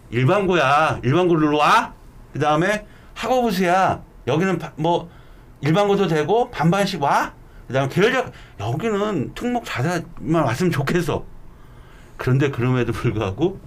일반고야. 0.09 1.01
일반고 1.03 1.35
로 1.35 1.57
와. 1.57 1.93
그 2.31 2.39
다음에 2.39 2.85
학업우수야. 3.13 4.01
여기는 4.25 4.57
바- 4.57 4.71
뭐 4.75 5.09
일반고도 5.61 6.07
되고 6.07 6.49
반반씩 6.49 7.01
와. 7.01 7.33
그 7.67 7.73
다음에 7.73 7.89
계열적 7.89 8.31
여기는 8.59 9.33
특목 9.35 9.65
자사만 9.65 10.43
왔으면 10.43 10.71
좋겠어. 10.71 11.25
그런데 12.23 12.49
그럼에도 12.49 12.93
불구하고 12.93 13.59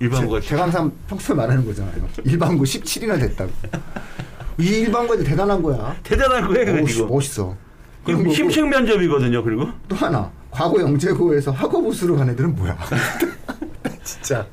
일반고가 0.00 0.40
제, 0.40 0.56
가 0.56 0.64
항상 0.64 0.90
평소에 1.08 1.36
말하는 1.36 1.64
거잖아요. 1.64 2.08
일반고 2.24 2.64
17이나 2.64 3.16
됐다고. 3.20 3.52
이 4.58 4.66
일반고도 4.66 5.22
대단한 5.22 5.62
거야. 5.62 5.94
대단한 6.02 6.48
거예요 6.48 6.82
오, 6.82 6.84
지금. 6.84 7.08
멋있어. 7.08 7.56
그리고 8.04 8.22
그리고 8.22 8.34
심층 8.34 8.68
면접이거든요. 8.70 9.40
그리고 9.44 9.68
또 9.86 9.94
하나 9.94 10.28
과거 10.50 10.80
영재고에서 10.80 11.52
학업 11.52 11.86
우수로 11.86 12.16
간 12.16 12.28
애들은 12.28 12.56
뭐야? 12.56 12.76
진짜 14.02 14.44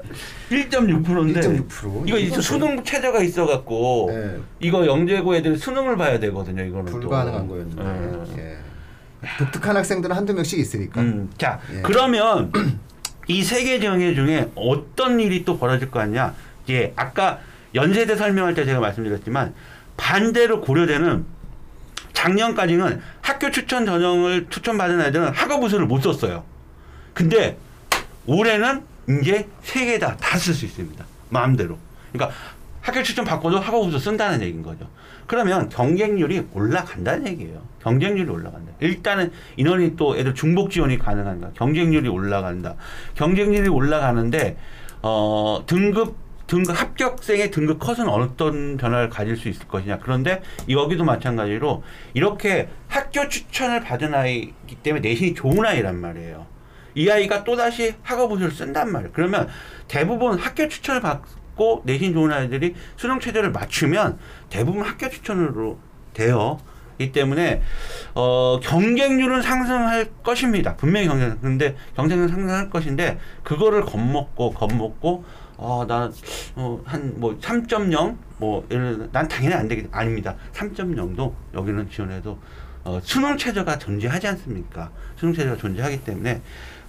1.6%인데 0.52 1.42
1.6%. 1.42 2.08
이거 2.08 2.18
이제 2.20 2.40
수능 2.40 2.84
최저가 2.84 3.24
있어 3.24 3.48
갖고 3.48 4.12
네. 4.12 4.38
이거 4.60 4.86
영재고 4.86 5.36
애들 5.36 5.58
수능을 5.58 5.98
봐야 5.98 6.20
되거든요. 6.20 6.64
이거는 6.64 6.86
또. 6.92 7.00
불가능한 7.00 7.48
거였는데. 7.48 8.36
예. 8.38 8.44
예. 8.44 8.58
독특한 9.40 9.76
학생들은 9.76 10.16
한두 10.16 10.36
명씩 10.36 10.60
있으니까. 10.60 11.02
음, 11.02 11.32
자 11.40 11.60
예. 11.74 11.82
그러면 11.82 12.52
이 13.28 13.42
세 13.44 13.64
개 13.64 13.80
정해 13.80 14.14
중에 14.14 14.50
어떤 14.56 15.20
일이 15.20 15.46
또 15.46 15.58
벌어질 15.58 15.90
거 15.92 16.00
아니냐? 16.00 16.34
예, 16.70 16.94
아까 16.96 17.40
연세대 17.76 18.16
설명할 18.16 18.54
때 18.54 18.66
제가 18.66 18.80
말씀드렸지만 18.80 19.54
반대로 19.98 20.62
고려대는 20.62 21.26
작년까지는 22.14 23.02
학교 23.22 23.52
추천 23.52 23.86
전형을 23.86 24.48
추천받은 24.50 25.02
애들은 25.02 25.30
학업 25.34 25.64
우수를 25.64 25.86
못 25.86 26.02
썼어요. 26.02 26.44
근데 27.14 27.58
올해는 28.26 28.84
이제 29.22 29.48
세 29.64 29.86
개 29.86 30.00
다 30.00 30.16
다 30.18 30.38
쓸 30.38 30.54
수 30.54 30.66
있습니다. 30.66 31.04
마음대로. 31.30 31.78
그러니까 32.12 32.36
학교 32.82 33.02
추천 33.04 33.26
받고도 33.26 33.60
학업 33.60 33.86
우수 33.88 34.00
쓴다는 34.00 34.42
얘기인 34.42 34.62
거죠. 34.64 34.88
그러면 35.28 35.70
경쟁률이 35.70 36.48
올라간다는 36.54 37.28
얘기예요. 37.28 37.62
경쟁률이 37.82 38.30
올라간다. 38.30 38.72
일단은 38.80 39.32
인원이 39.58 39.96
또 39.96 40.18
애들 40.18 40.34
중복 40.34 40.72
지원이 40.72 40.98
가능한가. 41.00 41.52
경쟁률이 41.56 42.08
올라간다. 42.10 42.76
경쟁률이 43.16 43.70
올라가는데 43.70 44.58
어 45.02 45.64
등급 45.66 46.16
등급 46.48 46.80
합격생의 46.80 47.52
등급 47.52 47.80
컷은 47.80 48.08
어떤 48.08 48.78
변화를 48.78 49.10
가질 49.10 49.38
수 49.38 49.50
있을 49.50 49.68
것이냐. 49.68 50.00
그런데 50.00 50.42
여기도 50.70 51.04
마찬가지로 51.04 51.84
이렇게 52.14 52.70
학교 52.88 53.28
추천을 53.28 53.82
받은 53.82 54.14
아이기 54.14 54.76
때문에 54.84 55.08
내신이 55.08 55.34
좋은 55.34 55.66
아이란 55.66 56.00
말이에요. 56.00 56.46
이 56.96 57.10
아이가 57.10 57.44
또다시 57.44 57.96
학업우수를 58.04 58.52
쓴단 58.52 58.92
말이에요. 58.92 59.12
그러면 59.14 59.48
대부분 59.88 60.38
학교 60.38 60.68
추천을 60.68 61.02
받 61.02 61.22
고 61.56 61.82
내신 61.86 62.14
좋은 62.14 62.32
아이들이 62.32 62.76
수능 62.96 63.20
최저를 63.20 63.52
맞추면 63.52 64.18
대부분 64.50 64.84
학교 64.84 65.10
추천으로 65.10 65.78
돼요. 66.14 66.60
이 67.00 67.12
때문에 67.12 67.62
어, 68.14 68.60
경쟁률은 68.62 69.42
상승할 69.42 70.12
것입니다. 70.24 70.76
분명히 70.76 71.08
경쟁. 71.08 71.38
근데 71.42 71.76
경쟁률은 71.96 72.30
상승할 72.30 72.70
것인데 72.70 73.20
그거를 73.44 73.82
겁먹고 73.82 74.52
겁먹고 74.52 75.26
어, 75.58 75.86
나한뭐 75.88 77.40
3.0, 77.40 78.18
뭐 78.38 78.68
예를 78.70 79.10
난 79.12 79.28
당연히 79.28 79.56
안 79.56 79.68
되겠 79.68 79.88
아닙니다. 79.92 80.36
3.0도 80.54 81.34
여기는 81.54 81.90
지원해도 81.90 82.38
어, 82.84 83.00
수능 83.02 83.38
최저가 83.38 83.78
존재하지 83.78 84.28
않습니까? 84.28 84.92
수능 85.16 85.34
최저가 85.34 85.58
존재하기 85.58 86.04
때문에 86.04 86.42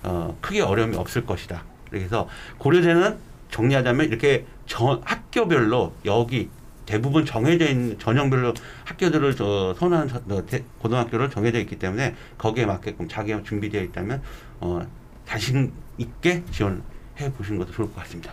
어, 0.02 0.36
크게 0.40 0.60
어려움이 0.60 0.96
없을 0.96 1.24
것이다. 1.24 1.62
그래서 1.90 2.28
고려대는 2.58 3.16
정리하자면 3.54 4.06
이렇게 4.08 4.44
전 4.66 5.00
학교별로 5.04 5.92
여기 6.04 6.48
대부분 6.86 7.24
정해져 7.24 7.66
있는 7.68 7.96
전형별로 7.98 8.52
학교들을 8.84 9.36
저 9.36 9.74
선호하는 9.78 10.46
대- 10.46 10.64
고등학교를 10.80 11.30
정해져 11.30 11.60
있기 11.60 11.78
때문에 11.78 12.14
거기에 12.36 12.66
맞게끔 12.66 13.08
자기가 13.08 13.42
준비되어 13.44 13.80
있다면 13.84 14.20
어, 14.60 14.80
자신 15.24 15.72
있게 15.98 16.42
지원해 16.50 17.32
보시는 17.38 17.58
것도 17.60 17.72
좋을 17.72 17.88
것 17.88 17.96
같습니다. 18.02 18.32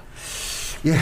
예. 0.88 0.96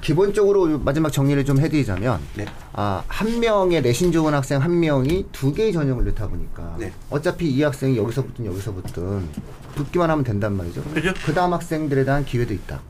기본적으로 0.00 0.78
마지막 0.78 1.10
정리를 1.10 1.44
좀 1.44 1.60
해드리자면 1.60 2.20
네. 2.36 2.46
아, 2.72 3.02
한 3.08 3.40
명의 3.40 3.82
내신 3.82 4.10
좋은 4.12 4.32
학생 4.32 4.62
한 4.62 4.80
명이 4.80 5.26
두 5.32 5.52
개의 5.52 5.72
전형을 5.72 6.04
넣다 6.06 6.28
보니까 6.28 6.76
네. 6.78 6.92
어차피 7.10 7.50
이 7.50 7.62
학생이 7.62 7.96
여기서 7.98 8.24
붙든 8.24 8.46
여기서 8.46 8.72
붙든 8.72 9.28
붙기만 9.74 10.08
하면 10.10 10.24
된단 10.24 10.56
말이죠. 10.56 10.82
그죠? 10.94 11.12
그 11.26 11.34
다음 11.34 11.52
학생들에 11.52 12.04
대한 12.04 12.24
기회도 12.24 12.54
있다. 12.54 12.80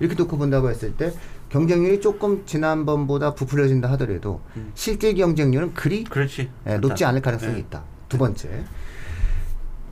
이렇게 0.00 0.14
놓고 0.14 0.38
본다고 0.38 0.70
했을 0.70 0.94
때 0.94 1.12
경쟁률이 1.48 2.00
조금 2.00 2.44
지난번보다 2.44 3.34
부풀려진다 3.34 3.90
하더라도 3.92 4.40
실제 4.74 5.12
경쟁률은 5.14 5.74
그리 5.74 6.04
그렇지. 6.04 6.50
예, 6.66 6.78
높지 6.78 7.04
않을 7.04 7.22
가능성이 7.22 7.54
네. 7.54 7.58
있다. 7.60 7.84
두 8.08 8.18
번째. 8.18 8.64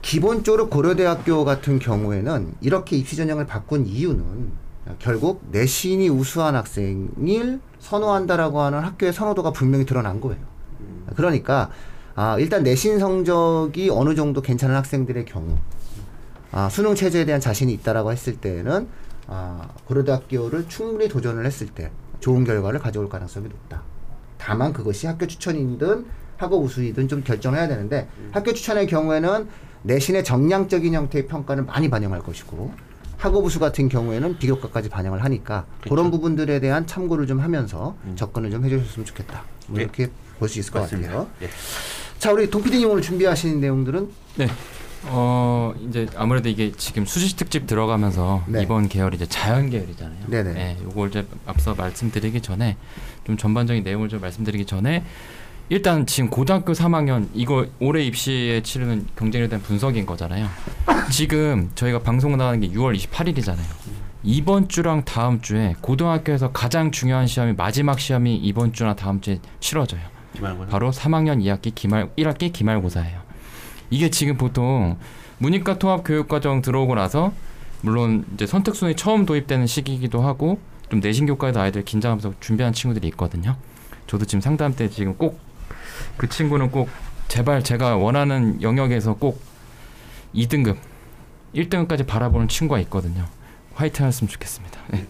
기본적으로 0.01 0.69
고려대학교 0.69 1.43
같은 1.43 1.79
경우에는 1.79 2.53
이렇게 2.61 2.95
입시 2.95 3.15
전형을 3.15 3.45
바꾼 3.45 3.85
이유는 3.85 4.51
결국 4.99 5.43
내신이 5.51 6.07
우수한 6.09 6.55
학생을 6.55 7.59
선호한다라고 7.79 8.61
하는 8.61 8.79
학교의 8.79 9.11
선호도가 9.11 9.51
분명히 9.51 9.85
드러난 9.85 10.21
거예요. 10.21 10.41
그러니까 11.15 11.69
아, 12.15 12.37
일단 12.39 12.63
내신 12.63 12.99
성적이 12.99 13.89
어느 13.91 14.15
정도 14.15 14.41
괜찮은 14.41 14.75
학생들의 14.75 15.25
경우 15.25 15.57
아, 16.51 16.69
수능 16.69 16.95
체제에 16.95 17.25
대한 17.25 17.41
자신이 17.41 17.73
있다라고 17.73 18.11
했을 18.11 18.37
때는 18.37 18.87
아, 19.27 19.67
고려대학교를 19.85 20.67
충분히 20.69 21.07
도전을 21.09 21.45
했을 21.45 21.67
때 21.67 21.91
좋은 22.19 22.43
결과를 22.43 22.79
가져올 22.79 23.09
가능성이 23.09 23.47
높다. 23.49 23.83
다만 24.37 24.73
그것이 24.73 25.07
학교 25.07 25.27
추천이든 25.27 26.05
학업 26.37 26.63
우수이든 26.63 27.07
좀 27.07 27.23
결정해야 27.23 27.67
되는데 27.67 28.07
학교 28.31 28.53
추천의 28.53 28.87
경우에는 28.87 29.47
내신의 29.83 30.23
정량적인 30.23 30.93
형태의 30.93 31.27
평가를 31.27 31.63
많이 31.63 31.89
반영할 31.89 32.21
것이고 32.21 32.71
학업 33.17 33.43
우수 33.43 33.59
같은 33.59 33.89
경우에는 33.89 34.37
비교과까지 34.37 34.89
반영을 34.89 35.23
하니까 35.23 35.65
그런 35.81 36.11
부분들에 36.11 36.59
대한 36.59 36.85
참고를 36.85 37.25
좀 37.25 37.39
하면서 37.39 37.95
접근을 38.15 38.51
좀 38.51 38.63
해주셨으면 38.63 39.05
좋겠다. 39.05 39.43
뭐 39.67 39.79
예. 39.79 39.83
이렇게 39.83 40.11
볼수 40.39 40.59
있을 40.59 40.71
것 40.71 40.81
맞습니다. 40.81 41.09
같아요. 41.09 41.27
예. 41.41 41.49
자, 42.19 42.31
우리 42.31 42.49
동피디님 42.49 42.89
오늘 42.89 43.01
준비하신 43.01 43.59
내용들은 43.59 44.09
네. 44.37 44.47
어 45.05 45.73
이제 45.87 46.07
아무래도 46.15 46.49
이게 46.49 46.71
지금 46.71 47.05
수시 47.05 47.35
특집 47.35 47.67
들어가면서 47.67 48.43
네. 48.47 48.63
이번 48.63 48.89
계열이 48.89 49.15
이제 49.15 49.25
자연 49.25 49.69
계열이잖아요. 49.69 50.19
네네. 50.27 50.53
네, 50.53 50.77
요걸 50.83 51.09
이제 51.09 51.25
앞서 51.45 51.75
말씀드리기 51.75 52.41
전에 52.41 52.77
좀 53.23 53.37
전반적인 53.37 53.83
내용을 53.83 54.09
좀 54.09 54.21
말씀드리기 54.21 54.65
전에 54.65 55.03
일단 55.69 56.05
지금 56.05 56.29
고등학교 56.29 56.73
3학년 56.73 57.27
이거 57.33 57.67
올해 57.79 58.03
입시에 58.03 58.61
치르는 58.61 59.07
경쟁에 59.17 59.47
대한 59.47 59.61
분석인 59.61 60.05
거잖아요. 60.05 60.47
지금 61.11 61.71
저희가 61.75 61.99
방송 61.99 62.37
나가는 62.37 62.59
게 62.59 62.69
6월 62.69 62.97
28일이잖아요. 62.97 63.97
이번 64.23 64.67
주랑 64.67 65.05
다음 65.05 65.41
주에 65.41 65.75
고등학교에서 65.81 66.51
가장 66.51 66.91
중요한 66.91 67.27
시험이 67.27 67.53
마지막 67.53 67.99
시험이 67.99 68.35
이번 68.37 68.73
주나 68.73 68.95
다음 68.95 69.21
주에 69.21 69.39
치러져요. 69.59 70.01
기말고사. 70.33 70.69
바로 70.69 70.91
3학년 70.91 71.41
2학기 71.43 71.73
기말 71.73 72.09
1학기 72.17 72.51
기말고사예요. 72.51 73.26
이게 73.89 74.09
지금 74.09 74.37
보통 74.37 74.97
문이과 75.39 75.79
통합 75.79 76.03
교육과정 76.03 76.61
들어오고 76.61 76.95
나서 76.95 77.33
물론 77.81 78.25
이제 78.33 78.47
선택순위 78.47 78.95
처음 78.95 79.25
도입되는 79.25 79.67
시기이기도 79.67 80.21
하고 80.21 80.59
좀 80.89 80.99
내신 80.99 81.25
교과에도 81.25 81.59
아이들 81.59 81.85
긴장하면서 81.85 82.33
준비한 82.39 82.73
친구들이 82.73 83.07
있거든요. 83.09 83.55
저도 84.07 84.25
지금 84.25 84.41
상담 84.41 84.75
때 84.75 84.89
지금 84.89 85.15
꼭 85.15 85.47
그 86.17 86.27
친구는 86.27 86.71
꼭 86.71 86.89
제발 87.27 87.63
제가 87.63 87.97
원하는 87.97 88.61
영역에서 88.61 89.15
꼭 89.15 89.41
2등급, 90.35 90.77
1등급까지 91.55 92.05
바라보는 92.05 92.47
친구가 92.47 92.79
있거든요. 92.81 93.25
화이팅 93.75 94.05
하셨으면 94.05 94.29
좋겠습니다. 94.29 94.79
네. 94.89 95.05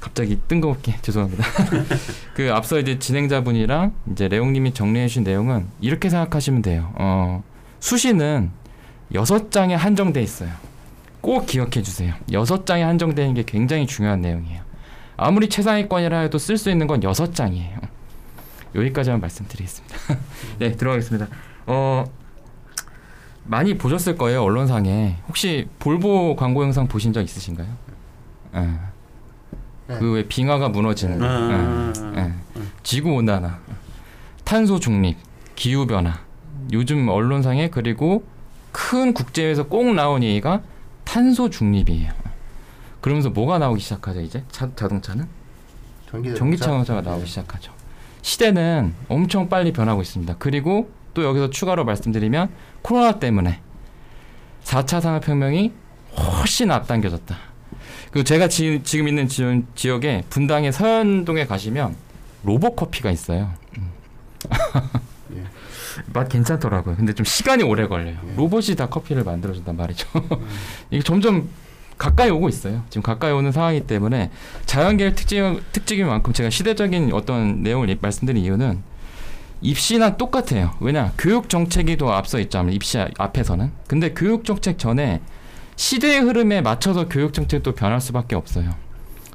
갑자기 0.00 0.38
뜬금없게 0.48 0.96
죄송합니다. 1.02 1.44
그 2.34 2.52
앞서 2.52 2.78
이제 2.78 2.98
진행자분이랑 2.98 3.94
이제 4.10 4.28
레옹님이 4.28 4.74
정리해 4.74 5.06
주신 5.06 5.22
내용은 5.22 5.68
이렇게 5.80 6.10
생각하시면 6.10 6.62
돼요. 6.62 6.92
어, 6.96 7.44
수시는 7.82 8.52
여섯 9.12 9.50
장에 9.50 9.74
한정돼 9.74 10.22
있어요. 10.22 10.50
꼭 11.20 11.46
기억해 11.46 11.82
주세요. 11.82 12.14
여섯 12.30 12.64
장에 12.64 12.84
한정되는 12.84 13.34
게 13.34 13.42
굉장히 13.42 13.88
중요한 13.88 14.20
내용이에요. 14.20 14.62
아무리 15.16 15.48
최상위권이라 15.48 16.20
해도 16.20 16.38
쓸 16.38 16.56
수 16.56 16.70
있는 16.70 16.86
건 16.86 17.02
여섯 17.02 17.34
장이에요. 17.34 17.78
여기까지만 18.76 19.20
말씀드리겠습니다. 19.20 19.96
네, 20.60 20.72
들어가겠습니다. 20.72 21.26
어, 21.66 22.04
많이 23.44 23.76
보셨을 23.76 24.16
거예요 24.16 24.44
언론상에. 24.44 25.16
혹시 25.26 25.68
볼보 25.80 26.36
광고 26.36 26.62
영상 26.62 26.86
보신 26.86 27.12
적 27.12 27.20
있으신가요? 27.20 27.68
예. 28.54 28.60
네. 29.88 29.98
그왜 29.98 30.28
빙하가 30.28 30.68
무너지는 30.68 31.18
네. 31.18 32.20
예. 32.20 32.32
지구 32.84 33.10
온난화, 33.10 33.58
탄소 34.44 34.78
중립, 34.78 35.16
기후 35.56 35.84
변화. 35.84 36.21
요즘 36.72 37.08
언론상에 37.08 37.70
그리고 37.70 38.24
큰 38.70 39.12
국제에서 39.14 39.64
꼭 39.64 39.94
나온 39.94 40.22
얘기가 40.22 40.62
탄소 41.04 41.50
중립이에요. 41.50 42.12
그러면서 43.00 43.30
뭐가 43.30 43.58
나오기 43.58 43.80
시작하죠 43.80 44.20
이제 44.20 44.44
자, 44.50 44.70
자동차는 44.74 45.26
전기 46.08 46.34
전기차가 46.34 47.00
나오기 47.00 47.26
시작하죠. 47.26 47.72
시대는 48.22 48.94
엄청 49.08 49.48
빨리 49.48 49.72
변하고 49.72 50.02
있습니다. 50.02 50.36
그리고 50.38 50.90
또 51.14 51.24
여기서 51.24 51.50
추가로 51.50 51.84
말씀드리면 51.84 52.50
코로나 52.82 53.18
때문에 53.18 53.60
4차 54.64 55.00
산업혁명이 55.00 55.72
훨씬 56.16 56.70
앞당겨졌다. 56.70 57.36
그리고 58.12 58.24
제가 58.24 58.48
지, 58.48 58.80
지금 58.84 59.08
있는 59.08 59.26
지, 59.26 59.64
지역에 59.74 60.22
분당의 60.30 60.72
서현동에 60.72 61.46
가시면 61.46 61.96
로보커피가 62.44 63.10
있어요. 63.10 63.50
음. 65.98 66.02
예. 66.08 66.12
맛 66.12 66.28
괜찮더라고요. 66.28 66.96
근데 66.96 67.12
좀 67.12 67.24
시간이 67.24 67.62
오래 67.62 67.86
걸려요. 67.86 68.16
예. 68.26 68.34
로봇이 68.36 68.76
다 68.76 68.86
커피를 68.88 69.24
만들어준단 69.24 69.76
말이죠. 69.76 70.08
이게 70.90 71.02
점점 71.02 71.48
가까이 71.98 72.30
오고 72.30 72.48
있어요. 72.48 72.82
지금 72.90 73.02
가까이 73.02 73.32
오는 73.32 73.52
상황이기 73.52 73.86
때문에 73.86 74.30
자연계열 74.66 75.14
특징, 75.14 75.60
특징인 75.72 76.06
만큼 76.06 76.32
제가 76.32 76.50
시대적인 76.50 77.12
어떤 77.12 77.62
내용을 77.62 77.90
이- 77.90 77.98
말씀드린 78.00 78.42
이유는 78.44 78.82
입시나 79.60 80.16
똑같아요. 80.16 80.72
왜냐 80.80 81.12
교육 81.16 81.48
정책이 81.48 81.96
더 81.96 82.10
앞서 82.12 82.40
있잖아요. 82.40 82.72
입시 82.74 82.98
아- 82.98 83.08
앞에서는. 83.18 83.70
근데 83.86 84.12
교육 84.14 84.44
정책 84.44 84.78
전에 84.78 85.20
시대의 85.76 86.20
흐름에 86.20 86.60
맞춰서 86.60 87.08
교육 87.08 87.32
정책도 87.32 87.72
변할 87.72 88.00
수밖에 88.00 88.34
없어요. 88.34 88.74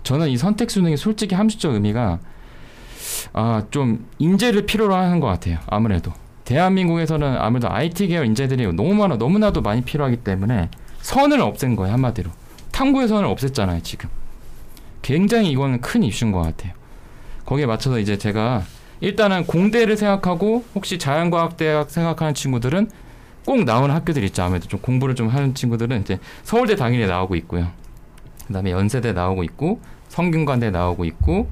저는 0.04 0.28
이 0.30 0.38
선택 0.38 0.70
수능이 0.72 0.98
솔직히 0.98 1.36
함수적 1.36 1.74
의미가 1.74 2.20
아 3.34 3.64
좀 3.72 4.06
인재를 4.20 4.66
필요로 4.66 4.94
하는 4.96 5.20
것 5.22 5.28
같아요. 5.28 5.60
아무래도 5.68 6.12
대한민국에서는 6.48 7.38
아무래도 7.38 7.70
IT 7.70 8.08
계열 8.08 8.26
인재들이 8.26 8.66
너무 8.68 8.94
많아 8.94 9.18
너무나도 9.18 9.62
많이 9.62 9.82
필요하기 9.82 10.18
때문에 10.18 10.70
선을 11.02 11.42
없앤 11.42 11.76
거예요 11.76 11.94
한마디로 11.94 12.32
탐구의 12.72 13.10
선을 13.10 13.28
없앴잖아요 13.36 13.84
지금. 13.84 14.10
굉장히 15.02 15.52
이거는 15.52 15.82
큰 15.82 16.04
이슈인 16.04 16.32
것 16.32 16.42
같아요. 16.42 16.72
거기에 17.46 17.66
맞춰서 17.66 18.00
이제 18.00 18.18
제가 18.18 18.64
일단은 19.02 19.46
공대를 19.46 19.98
생각하고 19.98 20.64
혹시 20.74 20.98
자연과학대학 20.98 21.90
생각하는 21.90 22.34
친구들은 22.34 22.92
꼭 23.46 23.64
나오는 23.66 23.94
학교들 23.94 24.24
있죠. 24.26 24.44
아무래도 24.44 24.68
좀 24.70 24.80
공부를 24.80 25.16
좀 25.16 25.28
하는 25.28 25.54
친구들은 25.54 26.02
이제 26.02 26.18
서울대 26.44 26.78
당연히 26.78 27.08
나오고 27.08 27.36
있고요. 27.36 27.68
그 28.48 28.54
다음에 28.54 28.72
연세대 28.72 29.12
나오고 29.12 29.44
있고 29.44 29.82
성균관대 30.08 30.72
나오고 30.72 31.04
있고 31.04 31.50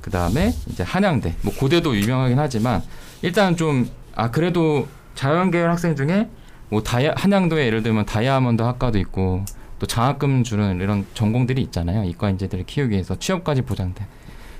그 0.00 0.10
다음에 0.10 0.52
이제 0.68 0.82
한양대 0.82 1.36
뭐 1.42 1.54
고대도 1.54 1.96
유명하긴 1.96 2.38
하지만 2.38 2.82
일단 3.22 3.56
좀 3.56 3.88
아 4.14 4.30
그래도 4.30 4.88
자연계열 5.14 5.70
학생 5.70 5.96
중에 5.96 6.28
뭐 6.68 6.82
다이아 6.82 7.14
한양도에 7.16 7.66
예를 7.66 7.82
들면 7.82 8.06
다이아몬드 8.06 8.62
학과도 8.62 8.98
있고 8.98 9.44
또 9.78 9.86
장학금 9.86 10.44
주는 10.44 10.80
이런 10.80 11.06
전공들이 11.14 11.60
있잖아요. 11.62 12.04
이과 12.04 12.30
인재들을 12.30 12.64
키우기 12.64 12.92
위해서 12.92 13.18
취업까지 13.18 13.62
보장돼. 13.62 14.06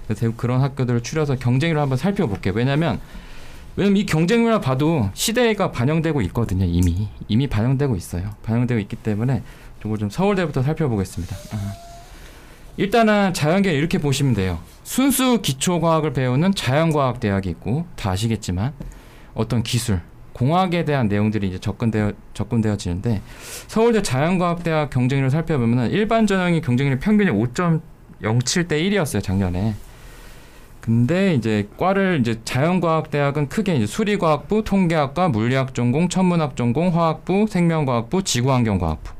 그래서 0.06 0.30
그런 0.36 0.60
학교들을 0.60 1.02
추려서 1.02 1.36
경쟁률을 1.36 1.80
한번 1.80 1.96
살펴볼게요. 1.96 2.52
왜냐면 2.54 3.00
왜냐면 3.76 3.96
이 3.96 4.06
경쟁률을 4.06 4.60
봐도 4.60 5.10
시대가 5.14 5.72
반영되고 5.72 6.20
있거든요. 6.22 6.64
이미 6.64 7.08
이미 7.28 7.46
반영되고 7.46 7.96
있어요. 7.96 8.30
반영되고 8.42 8.80
있기 8.80 8.96
때문에 8.96 9.42
저걸 9.82 9.98
좀 9.98 10.10
서울대부터 10.10 10.62
살펴보겠습니다. 10.62 11.36
아. 11.52 11.72
일단은 12.76 13.34
자연계열 13.34 13.76
이렇게 13.76 13.98
보시면 13.98 14.34
돼요. 14.34 14.58
순수 14.82 15.40
기초과학을 15.40 16.12
배우는 16.12 16.54
자연과학 16.54 17.20
대학이 17.20 17.48
있고 17.50 17.86
다 17.96 18.10
아시겠지만 18.10 18.72
어떤 19.34 19.62
기술, 19.62 20.00
공학에 20.32 20.84
대한 20.84 21.08
내용들이 21.08 21.48
이제 21.48 21.58
접근되어 21.58 22.12
접근되어지는데 22.34 23.22
서울대 23.68 24.02
자연과학대학 24.02 24.90
경쟁률을 24.90 25.30
살펴보면은 25.30 25.90
일반 25.90 26.26
전형이 26.26 26.60
경쟁률 26.60 26.98
평균이 26.98 27.30
5.07대 27.30 28.70
1이었어요 28.70 29.22
작년에. 29.22 29.74
근데 30.80 31.32
이제 31.32 31.66
과를 31.78 32.18
이제 32.20 32.40
자연과학대학은 32.44 33.48
크게 33.48 33.76
이제 33.76 33.86
수리과학부, 33.86 34.64
통계학과, 34.64 35.28
물리학 35.28 35.74
전공, 35.74 36.10
천문학 36.10 36.56
전공, 36.56 36.94
화학부, 36.94 37.46
생명과학부, 37.48 38.22
지구환경과학부. 38.22 39.12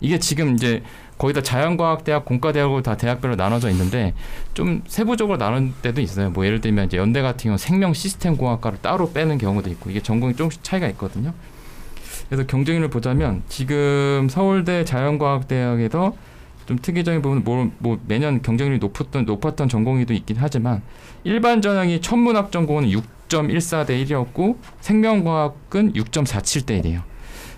이게 0.00 0.18
지금 0.18 0.54
이제 0.54 0.82
거의 1.22 1.34
다 1.34 1.40
자연과학대학, 1.40 2.24
공과대학으로 2.24 2.82
다 2.82 2.96
대학별로 2.96 3.36
나눠져 3.36 3.70
있는데 3.70 4.12
좀 4.54 4.82
세부적으로 4.88 5.38
나눈 5.38 5.72
때도 5.80 6.00
있어요. 6.00 6.30
뭐 6.30 6.44
예를 6.44 6.60
들면 6.60 6.86
이제 6.86 6.96
연대 6.96 7.22
같은 7.22 7.44
경우 7.44 7.58
생명 7.58 7.92
시스템 7.92 8.36
공학과를 8.36 8.78
따로 8.82 9.12
빼는 9.12 9.38
경우도 9.38 9.70
있고 9.70 9.90
이게 9.90 10.02
전공이 10.02 10.34
조금씩 10.34 10.64
차이가 10.64 10.88
있거든요. 10.88 11.32
그래서 12.28 12.44
경쟁률을 12.48 12.90
보자면 12.90 13.44
지금 13.48 14.26
서울대 14.28 14.84
자연과학대학에서 14.84 16.16
좀 16.66 16.78
특이적인 16.82 17.22
부분은 17.22 17.44
뭐, 17.44 17.70
뭐 17.78 18.00
매년 18.08 18.42
경쟁률이 18.42 18.80
높았던 18.80 19.24
높았던 19.24 19.68
전공의도 19.68 20.14
있긴 20.14 20.38
하지만 20.40 20.82
일반 21.22 21.62
전형이 21.62 22.00
천문학 22.00 22.50
전공은 22.50 22.88
6.14대 22.88 23.90
1이었고 24.04 24.56
생명과학은 24.80 25.92
6.47대 25.92 26.82
1이에요. 26.82 27.02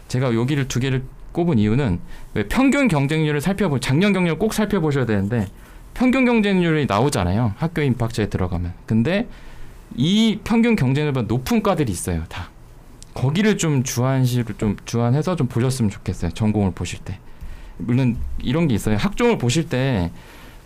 제가 0.09 0.35
여기를 0.35 0.68
두 0.68 0.81
개를 0.81 1.05
꼽은 1.35 1.59
이유는 1.59 2.01
왜 2.33 2.49
평균 2.49 2.88
경쟁률을 2.88 3.42
살펴보 3.42 3.81
작년 3.81 4.12
경쟁률 4.14 4.38
꼭 4.38 4.55
살펴보셔야 4.55 5.05
되는데 5.05 5.47
평균 5.92 6.25
경쟁률이 6.25 6.87
나오잖아요. 6.87 7.53
학교 7.57 7.83
입학처에 7.83 8.29
들어가면. 8.31 8.73
근데 8.87 9.29
이 9.97 10.38
평균 10.44 10.77
경쟁률보다 10.77 11.27
높은 11.29 11.62
과들이 11.62 11.92
있어요. 11.92 12.25
다. 12.29 12.51
거기를 13.12 13.59
좀 13.59 13.83
주안시로 13.83 14.55
좀 14.59 14.77
주안해서 14.87 15.37
좀 15.37 15.47
보셨으면 15.47 15.90
좋겠어요. 15.90 16.31
전공을 16.33 16.73
보실 16.73 16.99
때. 17.01 17.18
물론 17.77 18.16
이런 18.40 18.66
게 18.66 18.75
있어요. 18.75 18.97
학종을 18.97 19.38
보실 19.38 19.68
때 19.68 20.11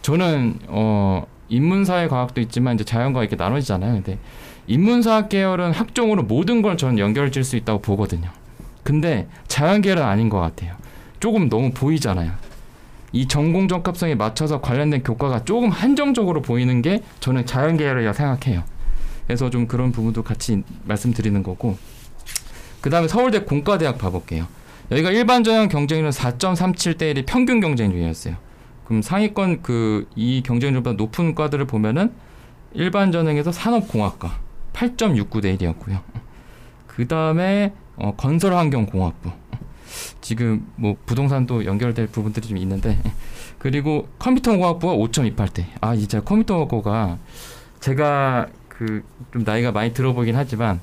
저는 0.02 0.58
어 0.68 1.26
인문사회 1.48 2.08
과학도 2.08 2.40
있지만 2.42 2.74
이제 2.74 2.84
자연과학 2.84 3.28
이렇게 3.28 3.42
나눠지잖아요. 3.42 3.94
근데 3.94 4.18
인문사학 4.66 5.28
계열은 5.30 5.72
학종으로 5.72 6.22
모든 6.24 6.60
걸 6.62 6.76
저는 6.76 6.98
연결 6.98 7.32
질 7.32 7.42
수 7.44 7.56
있다고 7.56 7.80
보거든요. 7.80 8.30
근데 8.88 9.28
자연 9.48 9.82
계열은 9.82 10.02
아닌 10.02 10.30
것 10.30 10.40
같아요. 10.40 10.74
조금 11.20 11.50
너무 11.50 11.72
보이잖아요. 11.72 12.32
이 13.12 13.28
전공 13.28 13.68
적합성에 13.68 14.14
맞춰서 14.14 14.62
관련된 14.62 15.02
교과가 15.02 15.44
조금 15.44 15.68
한정적으로 15.68 16.40
보이는 16.40 16.80
게 16.80 17.02
저는 17.20 17.44
자연 17.44 17.76
계열이라 17.76 18.14
생각해요. 18.14 18.64
그래서 19.26 19.50
좀 19.50 19.66
그런 19.66 19.92
부분도 19.92 20.22
같이 20.22 20.62
말씀드리는 20.86 21.42
거고. 21.42 21.76
그 22.80 22.88
다음에 22.88 23.08
서울대 23.08 23.40
공과대학 23.40 23.98
봐볼게요. 23.98 24.46
여기가 24.90 25.10
일반 25.10 25.44
전형 25.44 25.68
경쟁률은 25.68 26.10
4.37대 26.10 27.12
1이 27.12 27.26
평균 27.26 27.60
경쟁률이었어요. 27.60 28.36
그럼 28.86 29.02
상위권 29.02 29.60
그 29.60 30.06
이 30.16 30.42
경쟁률보다 30.42 30.96
높은 30.96 31.34
과들을 31.34 31.66
보면은 31.66 32.10
일반 32.72 33.12
전형에서 33.12 33.52
산업공학과 33.52 34.38
8.69대 34.72 35.58
1이었고요. 35.58 36.00
그 36.86 37.06
다음에 37.06 37.74
어, 37.98 38.14
건설환경공학부 38.16 39.30
지금 40.20 40.66
뭐 40.76 40.96
부동산도 41.06 41.64
연결될 41.64 42.08
부분들이 42.08 42.48
좀 42.48 42.56
있는데 42.58 42.98
그리고 43.58 44.08
컴퓨터공학부가 44.18 44.94
5.28대. 44.94 45.64
아 45.80 45.94
이제 45.94 46.20
컴퓨터공학부가 46.20 47.18
제가 47.80 48.46
그 48.68 49.02
좀 49.32 49.44
나이가 49.44 49.72
많이 49.72 49.92
들어보긴 49.92 50.36
하지만 50.36 50.80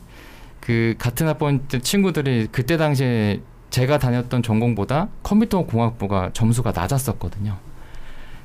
그 0.59 0.95
같은 0.97 1.27
학번 1.27 1.67
때 1.67 1.79
친구들이 1.79 2.47
그때 2.51 2.77
당시에 2.77 3.41
제가 3.69 3.97
다녔던 3.97 4.43
전공보다 4.43 5.09
컴퓨터 5.23 5.63
공학부가 5.65 6.31
점수가 6.33 6.71
낮았었거든요. 6.71 7.57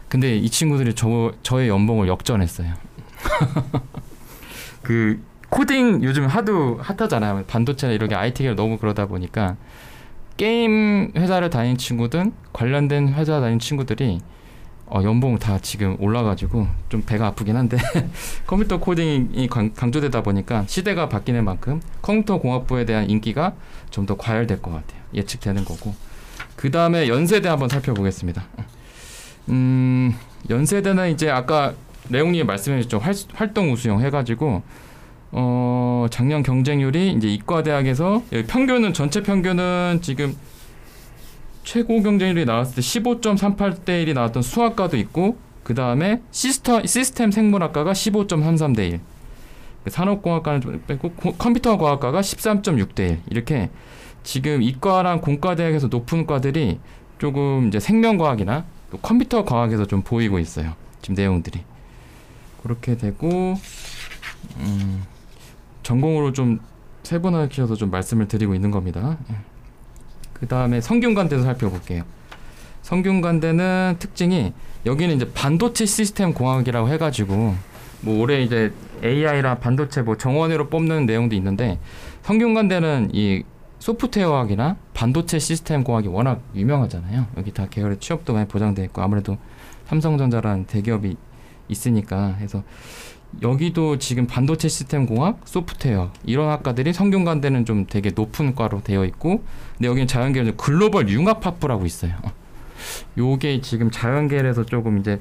근데 0.08 0.36
이 0.36 0.48
친구들이 0.50 0.94
저 0.94 1.32
저의 1.42 1.68
연봉을 1.68 2.08
역전했어요. 2.08 2.74
그 4.82 5.22
코딩 5.50 6.02
요즘 6.04 6.26
하도 6.26 6.78
핫하잖아요. 6.80 7.44
반도체나 7.46 7.92
이런 7.92 8.08
게 8.08 8.14
IT가 8.14 8.54
너무 8.54 8.78
그러다 8.78 9.06
보니까 9.06 9.56
게임 10.36 11.12
회사를 11.16 11.50
다니는 11.50 11.76
친구든 11.76 12.32
관련된 12.52 13.12
회사 13.14 13.40
다니는 13.40 13.58
친구들이 13.58 14.20
어, 14.86 15.02
연봉 15.04 15.38
다 15.38 15.58
지금 15.60 15.96
올라가지고 16.00 16.66
좀 16.88 17.02
배가 17.02 17.28
아프긴 17.28 17.56
한데 17.56 17.78
컴퓨터 18.46 18.80
코딩이 18.80 19.46
강, 19.48 19.72
강조되다 19.72 20.22
보니까 20.22 20.64
시대가 20.66 21.08
바뀌는 21.08 21.44
만큼 21.44 21.80
컴퓨터 22.02 22.38
공학부에 22.38 22.84
대한 22.84 23.08
인기가 23.08 23.54
좀 23.90 24.06
더 24.06 24.16
과열될 24.16 24.62
것 24.62 24.70
같아요. 24.72 25.00
예측되는 25.14 25.64
거고. 25.64 25.94
그 26.56 26.70
다음에 26.70 27.06
연세대 27.08 27.48
한번 27.48 27.68
살펴보겠습니다. 27.68 28.42
음, 29.50 30.14
연세대는 30.48 31.10
이제 31.10 31.30
아까 31.30 31.74
레옹님이 32.08 32.44
말씀해 32.44 32.78
주셨죠. 32.82 32.98
활, 32.98 33.14
활동 33.34 33.72
우수형 33.72 34.00
해가지고 34.00 34.62
어, 35.32 36.06
작년 36.10 36.42
경쟁률이 36.42 37.12
이제 37.12 37.28
이과대학에서 37.28 38.22
평균은 38.48 38.92
전체 38.92 39.22
평균은 39.22 40.00
지금 40.02 40.36
최고 41.62 42.02
경쟁률이 42.02 42.44
나왔을 42.46 42.76
때 42.76 42.80
15.38대 42.80 43.84
1이 44.06 44.14
나왔던 44.14 44.42
수학과도 44.42 44.96
있고 44.96 45.38
그 45.62 45.74
다음에 45.74 46.20
시스터, 46.32 46.84
시스템 46.86 47.30
생물학과가 47.30 47.92
15.33대 47.92 48.90
1 48.90 49.00
산업공학과는 49.88 50.60
좀 50.60 50.82
빼고 50.86 51.12
코- 51.12 51.32
컴퓨터 51.34 51.78
과학과가 51.78 52.20
13.6대 52.20 53.00
1 53.10 53.20
이렇게 53.30 53.70
지금 54.22 54.62
이과랑 54.62 55.20
공과 55.20 55.54
대학에서 55.54 55.86
높은 55.86 56.26
과들이 56.26 56.78
조금 57.18 57.68
이제 57.68 57.78
생명과학이나 57.80 58.64
또 58.90 58.98
컴퓨터 58.98 59.44
과학에서 59.44 59.86
좀 59.86 60.02
보이고 60.02 60.38
있어요. 60.38 60.74
지금 61.00 61.14
내용들이. 61.14 61.60
그렇게 62.62 62.96
되고 62.96 63.54
음, 64.58 65.02
전공으로 65.82 66.32
좀 66.32 66.60
세분화시켜서 67.02 67.74
좀 67.74 67.90
말씀을 67.90 68.28
드리고 68.28 68.54
있는 68.54 68.70
겁니다. 68.70 69.16
그 70.32 70.46
다음에 70.46 70.80
성균관대도 70.80 71.42
살펴볼게요. 71.42 72.04
성균관대는 72.82 73.96
특징이 73.98 74.52
여기는 74.86 75.16
이제 75.16 75.30
반도체 75.32 75.86
시스템 75.86 76.32
공학이라고 76.32 76.88
해가지고 76.88 77.54
뭐 78.02 78.20
올해 78.20 78.42
이제 78.42 78.72
AI랑 79.04 79.60
반도체 79.60 80.02
뭐 80.02 80.16
정원으로 80.16 80.68
뽑는 80.68 81.06
내용도 81.06 81.36
있는데 81.36 81.78
성균관대는 82.22 83.10
이 83.12 83.44
소프트웨어학이나 83.78 84.76
반도체 84.94 85.38
시스템 85.38 85.84
공학이 85.84 86.08
워낙 86.08 86.42
유명하잖아요. 86.54 87.26
여기 87.36 87.52
다 87.52 87.66
계열의 87.68 87.98
취업도 87.98 88.34
많이 88.34 88.46
보장돼 88.46 88.84
있고 88.84 89.02
아무래도 89.02 89.38
삼성전자라는 89.86 90.66
대기업이 90.66 91.16
있으니까 91.68 92.34
해서 92.34 92.62
여기도 93.42 93.98
지금 93.98 94.26
반도체 94.26 94.68
시스템 94.68 95.06
공학, 95.06 95.40
소프트웨어 95.44 96.12
이런 96.24 96.50
학과들이 96.50 96.92
성균관대는 96.92 97.64
좀 97.64 97.86
되게 97.86 98.10
높은 98.10 98.54
과로 98.54 98.82
되어 98.82 99.04
있고, 99.04 99.42
근데 99.76 99.88
여기는 99.88 100.06
자연계열 100.08 100.56
글로벌 100.56 101.08
융합학부라고 101.08 101.86
있어요. 101.86 102.14
요게 103.16 103.60
지금 103.60 103.90
자연계열에서 103.90 104.66
조금 104.66 104.98
이제 104.98 105.20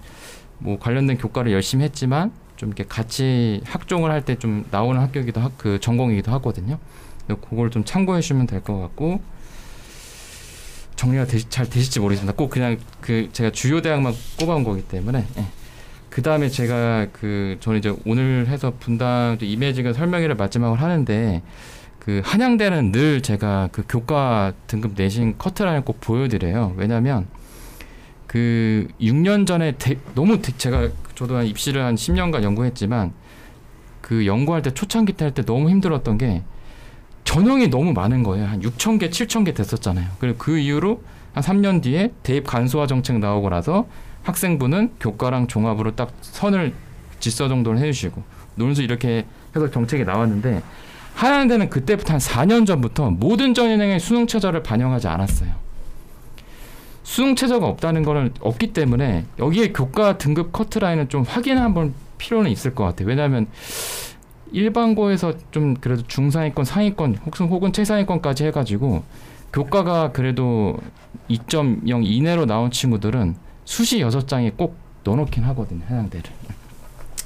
뭐 0.58 0.80
관련된 0.80 1.17
교과를 1.17 1.52
열심히 1.52 1.84
했지만 1.86 2.32
좀 2.58 2.69
이렇게 2.69 2.84
같이 2.84 3.62
학종을 3.65 4.12
할 4.12 4.22
때 4.24 4.36
좀 4.36 4.65
나오는 4.72 5.00
학교이기도 5.00 5.39
하, 5.39 5.50
그 5.58 5.80
전공이기도 5.80 6.32
하거든요. 6.34 6.78
그걸 7.28 7.69
좀 7.69 7.86
참고해 7.86 8.22
주시면 8.22 8.48
될 8.48 8.62
것 8.62 8.80
같고 8.80 9.22
정리가 10.95 11.26
되시, 11.26 11.48
잘 11.50 11.69
되실지 11.69 12.00
모르겠습니다. 12.02 12.36
꼭 12.36 12.50
그냥 12.50 12.78
그 13.00 13.30
제가 13.32 13.52
주요 13.52 13.82
대학만 13.82 14.13
꼽아온 14.39 14.63
거기 14.65 14.82
때문에. 14.82 15.26
예. 15.38 15.45
그 16.10 16.22
다음에 16.22 16.50
제가 16.50 17.08
그 17.12 17.58
저는 17.60 17.80
이제 17.80 17.93
오늘 18.06 18.48
해서 18.48 18.74
분당 18.80 19.38
이미지가 19.41 19.93
설명회를 19.93 20.36
마지막으로 20.36 20.80
하는데 20.80 21.41
그 22.00 22.22
한양대는 22.24 22.91
늘 22.91 23.22
제가 23.22 23.69
그 23.72 23.84
교과 23.88 24.54
등급 24.67 24.93
내신 24.95 25.38
커트라인을 25.38 25.86
꼭 25.86 26.02
보여드려요. 26.02 26.74
왜냐하면 26.78 27.28
그 28.26 28.88
6년 29.02 29.45
전에 29.48 29.74
대, 29.74 29.98
너무 30.15 30.41
대, 30.41 30.56
제가 30.58 30.89
저도 31.15 31.36
한 31.36 31.45
입시를 31.45 31.84
한 31.84 31.95
10년간 31.95 32.43
연구했지만 32.43 33.13
그 34.02 34.26
연구할 34.26 34.62
때 34.62 34.74
초창기 34.74 35.13
때 35.13 35.26
할 35.26 35.34
때 35.34 35.43
너무 35.43 35.69
힘들었던 35.69 36.17
게 36.17 36.43
전형이 37.26 37.69
너무 37.69 37.93
많은 37.93 38.24
거예요. 38.24 38.48
한 38.48 38.62
6천 38.62 39.00
개, 39.00 39.10
7천 39.10 39.45
개 39.45 39.54
됐었잖아요. 39.54 40.08
그리고 40.19 40.38
그 40.39 40.58
이후로 40.58 41.04
한 41.34 41.43
3년 41.43 41.84
뒤에 41.84 42.12
대입 42.24 42.45
간소화 42.48 42.88
정책 42.88 43.19
나오고 43.19 43.50
나서 43.50 43.88
학생부는 44.24 44.92
교과랑 45.00 45.48
종합으로 45.48 45.96
딱 45.96 46.12
선을 46.22 46.74
질서 47.20 47.48
정도를 47.48 47.80
해주시고 47.80 48.24
논술 48.56 48.84
이렇게 48.84 49.26
해서 49.56 49.70
정책이 49.72 50.06
나왔는데 50.06 50.62
하얀대는 51.16 51.70
그때부터 51.70 52.14
한 52.14 52.20
4년 52.20 52.66
전부터 52.66 53.12
모든 53.12 53.54
전형의 53.54 54.00
수능 54.00 54.28
최저를 54.28 54.64
반영하지 54.64 55.08
않았어요. 55.08 55.52
수능 57.04 57.36
최저가 57.36 57.66
없다는 57.68 58.04
거는 58.04 58.34
없기 58.40 58.72
때문에 58.72 59.26
여기에 59.40 59.74
교과 59.74 60.18
등급 60.18 60.52
커트라인은 60.52 61.10
좀 61.10 61.24
확인 61.24 61.58
한번 61.58 61.94
필요는 62.18 62.52
있을 62.52 62.76
것 62.76 62.84
같아요. 62.86 63.08
왜냐하면 63.08 63.48
일반고에서 64.52 65.34
좀 65.52 65.74
그래도 65.76 66.04
중상위권, 66.04 66.66
상위권 66.66 67.18
혹은 67.26 67.48
혹은 67.48 67.74
최상위권까지 67.74 68.46
해가지고 68.46 69.04
교과가 69.52 70.12
그래도 70.12 70.78
2.0 71.30 72.06
이내로 72.06 72.46
나온 72.46 72.72
친구들은 72.72 73.36
수시 73.70 74.02
여섯 74.02 74.28
장에 74.28 74.50
꼭 74.50 74.76
넣어놓긴 75.04 75.44
하거든요. 75.44 75.84
해양대를. 75.88 76.32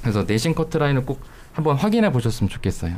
그래서 0.02 0.24
내신 0.24 0.54
커트라인을 0.54 1.06
꼭 1.06 1.22
한번 1.54 1.78
확인해 1.78 2.12
보셨으면 2.12 2.50
좋겠어요. 2.50 2.98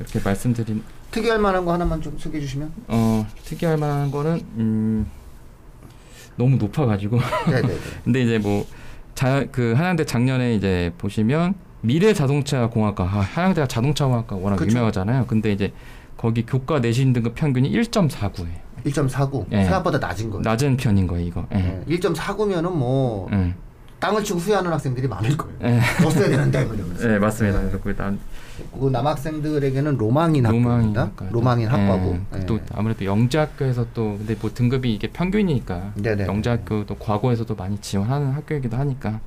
이렇게 0.00 0.18
말씀드린 0.20 0.82
특이할 1.10 1.38
만한 1.38 1.66
거 1.66 1.74
하나만 1.74 2.00
좀 2.00 2.18
소개해 2.18 2.40
주시면. 2.42 2.72
어 2.88 3.26
특이할 3.44 3.76
만한 3.76 4.10
거는 4.10 4.40
음 4.56 5.06
너무 6.36 6.56
높아가지고 6.56 7.18
네네네. 7.50 7.74
근데 8.04 8.22
이제 8.22 8.38
뭐 8.38 8.64
자 9.14 9.44
그 9.52 9.74
한양대 9.76 10.04
작년에 10.06 10.54
이제 10.54 10.90
보시면 10.96 11.54
미래 11.82 12.14
자동차 12.14 12.68
공학과 12.68 13.04
아, 13.04 13.20
한양대가 13.20 13.66
자동차 13.66 14.06
공학과 14.06 14.36
워낙 14.36 14.56
그쵸. 14.56 14.70
유명하잖아요. 14.70 15.26
근데 15.26 15.52
이제 15.52 15.72
거기 16.16 16.46
교과 16.46 16.78
내신 16.80 17.12
등급 17.12 17.34
평균이 17.34 17.70
1.49예요. 17.72 18.67
1.49 18.84 19.46
예. 19.52 19.62
생각보다 19.64 19.98
낮은 19.98 20.30
거예요. 20.30 20.42
낮은 20.42 20.76
편인 20.76 21.06
거예요, 21.06 21.26
이거. 21.26 21.46
예. 21.54 21.82
예. 21.88 21.96
1.49면은 21.96 22.70
뭐 22.72 23.28
예. 23.32 23.54
땅을 24.00 24.22
치고 24.22 24.38
후회하는 24.38 24.70
학생들이 24.72 25.08
많을 25.08 25.36
거예요. 25.36 25.56
예. 25.62 25.80
더 26.02 26.10
써야 26.10 26.28
되는데 26.28 26.64
뭐 26.64 26.74
이러면서. 26.74 27.08
네, 27.08 27.18
맞습니다. 27.18 27.58
그래서 27.60 27.80
그 27.80 27.96
난, 27.96 28.18
그 28.78 28.88
남학생들에게는 28.90 29.98
로망인 29.98 30.46
학과입니다. 30.46 31.10
로망인 31.30 31.68
학과고. 31.68 32.18
예, 32.34 32.40
예. 32.40 32.46
또 32.46 32.60
아무래도 32.74 33.04
영재학교에서 33.04 33.86
또 33.94 34.16
근데 34.18 34.36
뭐 34.40 34.50
등급이 34.54 34.94
이게 34.94 35.08
평균이니까 35.08 35.92
네네. 35.96 36.26
영재학교도 36.26 36.96
과거에서도 36.96 37.54
많이 37.56 37.78
지원하는 37.80 38.32
학교이기도 38.32 38.76
하니까 38.76 39.20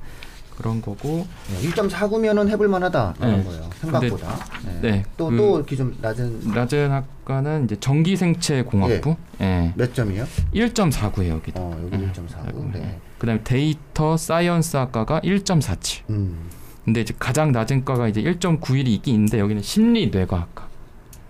그런 0.56 0.80
거고 0.82 1.26
1.49면은 1.62 2.48
해볼 2.50 2.68
만하다 2.68 3.14
그런 3.18 3.38
네. 3.38 3.44
거예요. 3.44 3.70
생각보다. 3.80 4.36
네. 4.64 4.78
네, 4.80 5.04
또, 5.16 5.28
그- 5.28 5.36
또 5.36 5.56
이렇게 5.56 5.76
좀 5.76 5.96
낮은 6.00 6.40
낮은 6.54 6.90
학과는 6.90 7.64
이제 7.64 7.76
전기생체 7.80 8.62
공학부 8.62 9.16
예. 9.40 9.72
몇 9.76 9.94
점이요? 9.94 10.24
1.49예요 10.54 11.28
여기도. 11.30 11.60
어, 11.60 11.80
여기 11.90 12.02
예. 12.04 12.08
1.49. 12.12 12.72
네. 12.72 12.98
그다음에 13.18 13.40
데이터 13.42 14.16
science 14.16 14.76
학과가 14.76 15.20
1.47. 15.20 16.02
음. 16.10 16.48
근데 16.84 17.00
이제 17.00 17.14
가장 17.18 17.52
낮은 17.52 17.84
과가 17.84 18.08
이제 18.08 18.20
1.91이 18.22 18.88
있긴 18.88 19.14
있는데 19.14 19.38
여기는 19.38 19.62
심리 19.62 20.08
뇌과학과. 20.10 20.70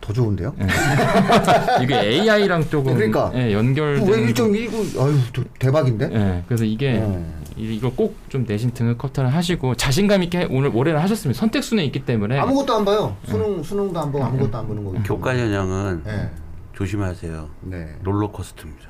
더 0.00 0.12
좋은데요? 0.12 0.52
예. 0.60 0.66
이게 1.84 1.94
AI랑 2.00 2.68
조금 2.68 2.94
그러니까. 2.94 3.30
예, 3.34 3.52
연결된 3.52 4.08
왜 4.08 4.32
1.19? 4.32 5.00
아유, 5.00 5.16
또 5.32 5.44
대박인데? 5.60 6.10
예, 6.12 6.42
그래서 6.48 6.64
이게 6.64 6.98
어. 7.00 7.41
이- 7.56 7.74
이걸 7.76 7.90
꼭좀 7.94 8.44
내신 8.46 8.70
등급 8.72 8.98
커터를 8.98 9.32
하시고 9.34 9.74
자신감 9.74 10.22
있게 10.24 10.46
오늘 10.50 10.70
올해는 10.74 11.00
하셨으면 11.00 11.34
선택 11.34 11.62
순에 11.64 11.84
있기 11.86 12.04
때문에 12.04 12.38
아무것도 12.38 12.74
안 12.74 12.84
봐요. 12.84 13.16
수능 13.26 13.62
수능도 13.62 14.00
안 14.00 14.10
보고 14.12 14.24
아무것도 14.24 14.58
안 14.58 14.66
보는 14.66 14.84
거고. 14.84 15.02
교과 15.02 15.36
전형은 15.36 16.02
네. 16.04 16.30
조심하세요. 16.74 17.48
네. 17.62 17.94
롤러코스터입니다. 18.02 18.88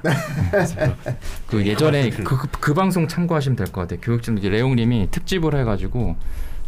그 1.49 1.67
예전에 1.67 2.11
그, 2.11 2.23
그, 2.25 2.47
그 2.61 2.75
방송 2.75 3.09
참고하시면 3.09 3.57
될 3.57 3.67
것 3.73 3.83
같아요. 3.83 3.99
교육진 4.01 4.39
이제 4.39 4.49
레옹님이 4.49 5.09
특집을 5.11 5.59
해가지고 5.59 6.17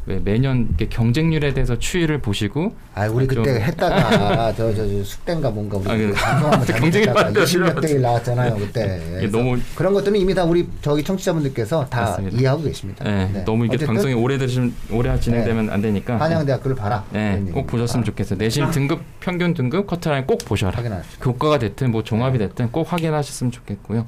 왜 0.06 0.20
매년 0.22 0.66
이렇게 0.68 0.86
경쟁률에 0.88 1.54
대해서 1.54 1.78
추이를 1.78 2.18
보시고 2.18 2.74
아, 2.94 3.06
우리 3.06 3.26
좀- 3.26 3.42
그때 3.42 3.58
했다가 3.60 4.52
저 4.54 4.74
저 4.74 4.86
숙대인가 5.04 5.50
뭔가 5.50 5.78
우리 5.78 5.88
아, 5.88 6.12
방송 6.12 6.52
한번 6.52 6.66
경쟁이 6.76 7.04
잘못했다가 7.06 7.12
많아요. 7.30 7.44
20몇 7.44 7.74
대1 7.80 8.00
나왔잖아요, 8.00 8.56
그때. 8.56 9.28
너무 9.32 9.58
그런 9.74 9.94
것들은 9.94 10.18
이미 10.20 10.34
다 10.34 10.44
우리 10.44 10.68
저기 10.82 11.02
청취자분들께서 11.02 11.86
다 11.88 12.02
맞습니다. 12.02 12.36
이해하고 12.38 12.62
계십니다. 12.64 13.04
예, 13.06 13.30
네. 13.32 13.44
너무 13.44 13.64
이게 13.66 13.78
방송이 13.84 14.12
오래 14.14 14.36
들으시면 14.36 14.74
오래 14.92 15.18
진행되면 15.18 15.70
안 15.70 15.80
되니까 15.80 16.20
한양대학교를 16.20 16.76
봐라. 16.76 17.04
예, 17.14 17.40
그런 17.40 17.52
꼭. 17.52 17.66
보셨으면 17.66 18.04
좋겠어요. 18.04 18.38
내신 18.38 18.70
등급 18.70 19.00
평균 19.20 19.54
등급 19.54 19.86
커트라인 19.86 20.26
꼭 20.26 20.38
보셔라. 20.44 20.76
확인하십시오. 20.76 21.20
교과가 21.22 21.58
됐든 21.58 21.90
뭐 21.90 22.02
종합이 22.02 22.36
됐든 22.38 22.70
꼭 22.72 22.92
확인하셨으면 22.92 23.50
좋겠고요. 23.52 24.06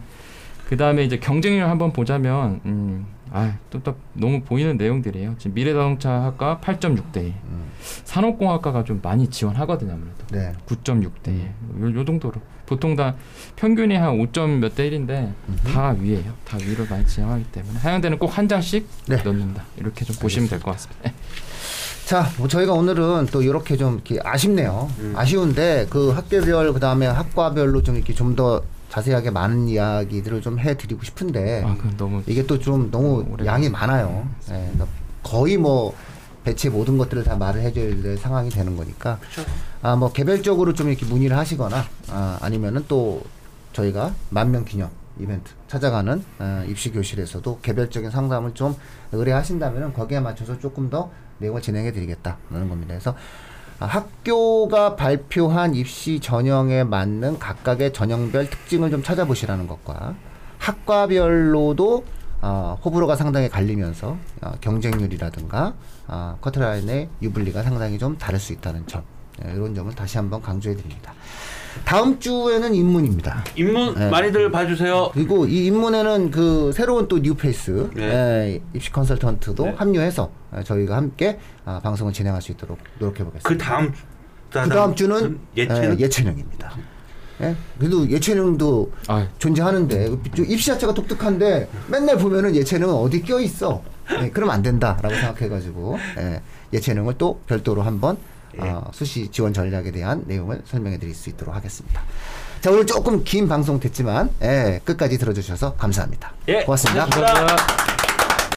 그 0.68 0.76
다음에 0.76 1.04
이제 1.04 1.18
경쟁률 1.18 1.64
한번 1.68 1.92
보자면 1.92 2.61
음, 2.66 3.06
아 3.37 3.59
또 3.70 3.81
또 3.83 3.94
너무 4.14 4.40
보이는 4.42 4.77
내용들이에요. 4.77 5.35
지금 5.38 5.55
미래자동차학과 5.55 6.61
8.6대 6.62 7.16
1, 7.18 7.35
음. 7.44 7.66
산업공학과가 8.05 8.85
좀 8.85 9.01
많이 9.03 9.29
지원하거든요 9.29 9.92
아무래도 9.92 10.27
네. 10.33 10.53
9.6대 10.66 11.29
1, 11.29 11.83
요, 11.83 11.99
요 12.01 12.05
정도로 12.05 12.40
보통 12.66 12.96
다 12.96 13.14
평균이 13.57 13.94
한 13.96 14.18
5점 14.18 14.59
몇 14.59 14.75
대 14.75 14.88
1인데 14.90 15.33
다 15.72 15.94
위에요. 15.99 16.33
다 16.44 16.57
위로 16.61 16.85
많이 16.88 17.07
지원하기 17.07 17.44
때문에 17.53 17.79
하양대는 17.79 18.18
꼭 18.18 18.27
한 18.37 18.49
장씩 18.49 18.88
네. 19.07 19.16
넣는다 19.22 19.64
이렇게 19.77 20.05
좀 20.05 20.16
보시면 20.16 20.49
될 20.49 20.59
것 20.61 20.70
같습니다. 20.72 21.03
네. 21.05 21.14
자, 22.07 22.29
뭐 22.38 22.46
저희가 22.49 22.72
오늘은 22.72 23.27
또 23.33 23.42
이렇게 23.42 23.77
좀 23.77 23.94
이렇게 23.94 24.18
아쉽네요. 24.22 24.88
아쉬운데 25.16 25.87
그 25.90 26.11
학교별 26.11 26.72
그 26.72 26.81
다음에 26.81 27.07
학과별로 27.07 27.83
좀 27.83 27.96
이렇게 27.96 28.14
좀더 28.14 28.62
자세하게 28.88 29.31
많은 29.31 29.68
이야기들을 29.68 30.40
좀 30.42 30.59
해드리고 30.59 31.03
싶은데 31.05 31.62
아 31.64 31.77
이게 32.27 32.46
또 32.46 32.59
좀 32.59 32.90
너무 32.90 33.25
양이 33.44 33.68
많아요. 33.68 34.29
예, 34.51 34.53
그러니까 34.72 34.87
거의 35.22 35.57
뭐 35.57 35.94
배치의 36.44 36.72
모든 36.72 36.96
것들을 36.96 37.25
다 37.25 37.37
말을 37.37 37.61
해줘야 37.62 38.01
될 38.03 38.16
상황이 38.16 38.49
되는 38.51 38.77
거니까 38.77 39.18
아 39.83 39.96
뭐 39.96 40.12
개별적으로 40.12 40.72
좀 40.75 40.88
이렇게 40.88 41.05
문의를 41.07 41.37
하시거나 41.37 41.85
아, 42.11 42.38
아니면은 42.40 42.85
또 42.88 43.22
저희가 43.72 44.14
만명 44.31 44.64
기념 44.64 44.90
이벤트 45.18 45.51
찾아가는 45.68 46.22
아, 46.38 46.64
입시 46.68 46.92
교실에서도 46.92 47.59
개별적인 47.61 48.11
상담을 48.11 48.55
좀 48.55 48.75
의뢰하신다면은 49.12 49.92
거기에 49.92 50.20
맞춰서 50.20 50.59
조금 50.59 50.88
더 50.88 51.11
내용을 51.38 51.61
진행해 51.61 51.92
드리겠다라는 51.92 52.68
겁니다. 52.68 52.94
그래서 52.94 53.11
아, 53.11 53.14
학교가 53.79 54.97
발표한 54.97 55.75
입시 55.75 56.21
전형에 56.21 56.85
맞는 56.85 57.39
각각의 57.39 57.93
전형별 57.93 58.49
특징을 58.49 58.91
좀 58.91 59.03
찾아보시라는 59.03 59.67
것과 59.67 60.15
학과별로도 60.59 62.05
어, 62.43 62.79
호불호가 62.85 63.17
상당히 63.17 63.49
갈리면서 63.49 64.17
어, 64.43 64.53
경쟁률이라든가 64.61 65.75
어, 66.07 66.39
커트라인의 66.41 67.09
유불리가 67.23 67.62
상당히 67.62 67.99
좀 67.99 68.17
다를 68.19 68.39
수 68.39 68.53
있다는 68.53 68.87
점 68.87 69.03
예, 69.45 69.53
이런 69.53 69.75
점을 69.75 69.93
다시 69.95 70.19
한번 70.19 70.41
강조해 70.43 70.77
드립니다. 70.77 71.12
다음 71.85 72.19
주에는 72.19 72.75
인문입니다. 72.75 73.45
인문 73.57 73.94
네. 73.95 74.11
많이들 74.11 74.51
봐주세요. 74.51 75.11
그리고 75.12 75.47
이 75.47 75.67
인문에는 75.67 76.31
그 76.31 76.73
새로운 76.73 77.09
또 77.09 77.19
new 77.18 77.49
face 77.49 77.90
네. 77.95 78.03
예, 78.03 78.61
입시 78.75 78.91
컨설턴트도 78.91 79.65
네. 79.65 79.75
합류해서 79.77 80.31
예, 80.57 80.62
저희가 80.62 80.97
함께 80.97 81.39
아, 81.65 81.81
방송을 81.81 82.12
진행할 82.12 82.43
수 82.43 82.53
있도록 82.53 82.79
노력해 82.99 83.25
보겠습니다. 83.25 83.49
그 83.49 83.59
다음 83.59 83.93
그 84.51 84.69
다음 84.69 84.95
주는 84.95 85.39
예체능 85.57 85.99
예, 85.99 86.05
예체능입니다. 86.05 86.73
예? 87.43 87.55
그래도 87.79 88.09
예체능도 88.09 88.93
아 89.09 89.29
존재하는데 89.39 90.07
좀 90.35 90.45
입시 90.47 90.67
자체가 90.69 90.95
독특한데 90.95 91.69
맨날 91.89 92.17
보면은 92.17 92.55
예체능은 92.55 92.95
어디 92.95 93.23
껴 93.23 93.41
있어. 93.41 93.83
예, 94.23 94.31
그러면 94.31 94.55
안 94.55 94.62
된다라고 94.62 95.15
생각해가지고 95.15 95.99
예, 96.19 96.43
예체능을 96.73 97.15
또 97.19 97.41
별도로 97.47 97.83
한번 97.83 98.17
어, 98.59 98.90
수시 98.92 99.29
지원 99.29 99.53
전략에 99.53 99.90
대한 99.90 100.25
내용을 100.27 100.62
설명해 100.64 100.99
드릴 100.99 101.14
수 101.14 101.31
있도록 101.31 101.55
하겠습니다. 101.55 102.03
자 102.61 102.71
오늘 102.71 102.87
조금 102.87 103.23
긴 103.25 103.49
방송 103.49 103.79
됐지만 103.79 104.31
예, 104.42 104.81
끝까지 104.85 105.19
들어주셔서 105.19 105.75
감사합니다. 105.75 106.33
예, 106.49 106.62
고맙습니다. 106.64 107.07
고맙습니다. 107.07 107.95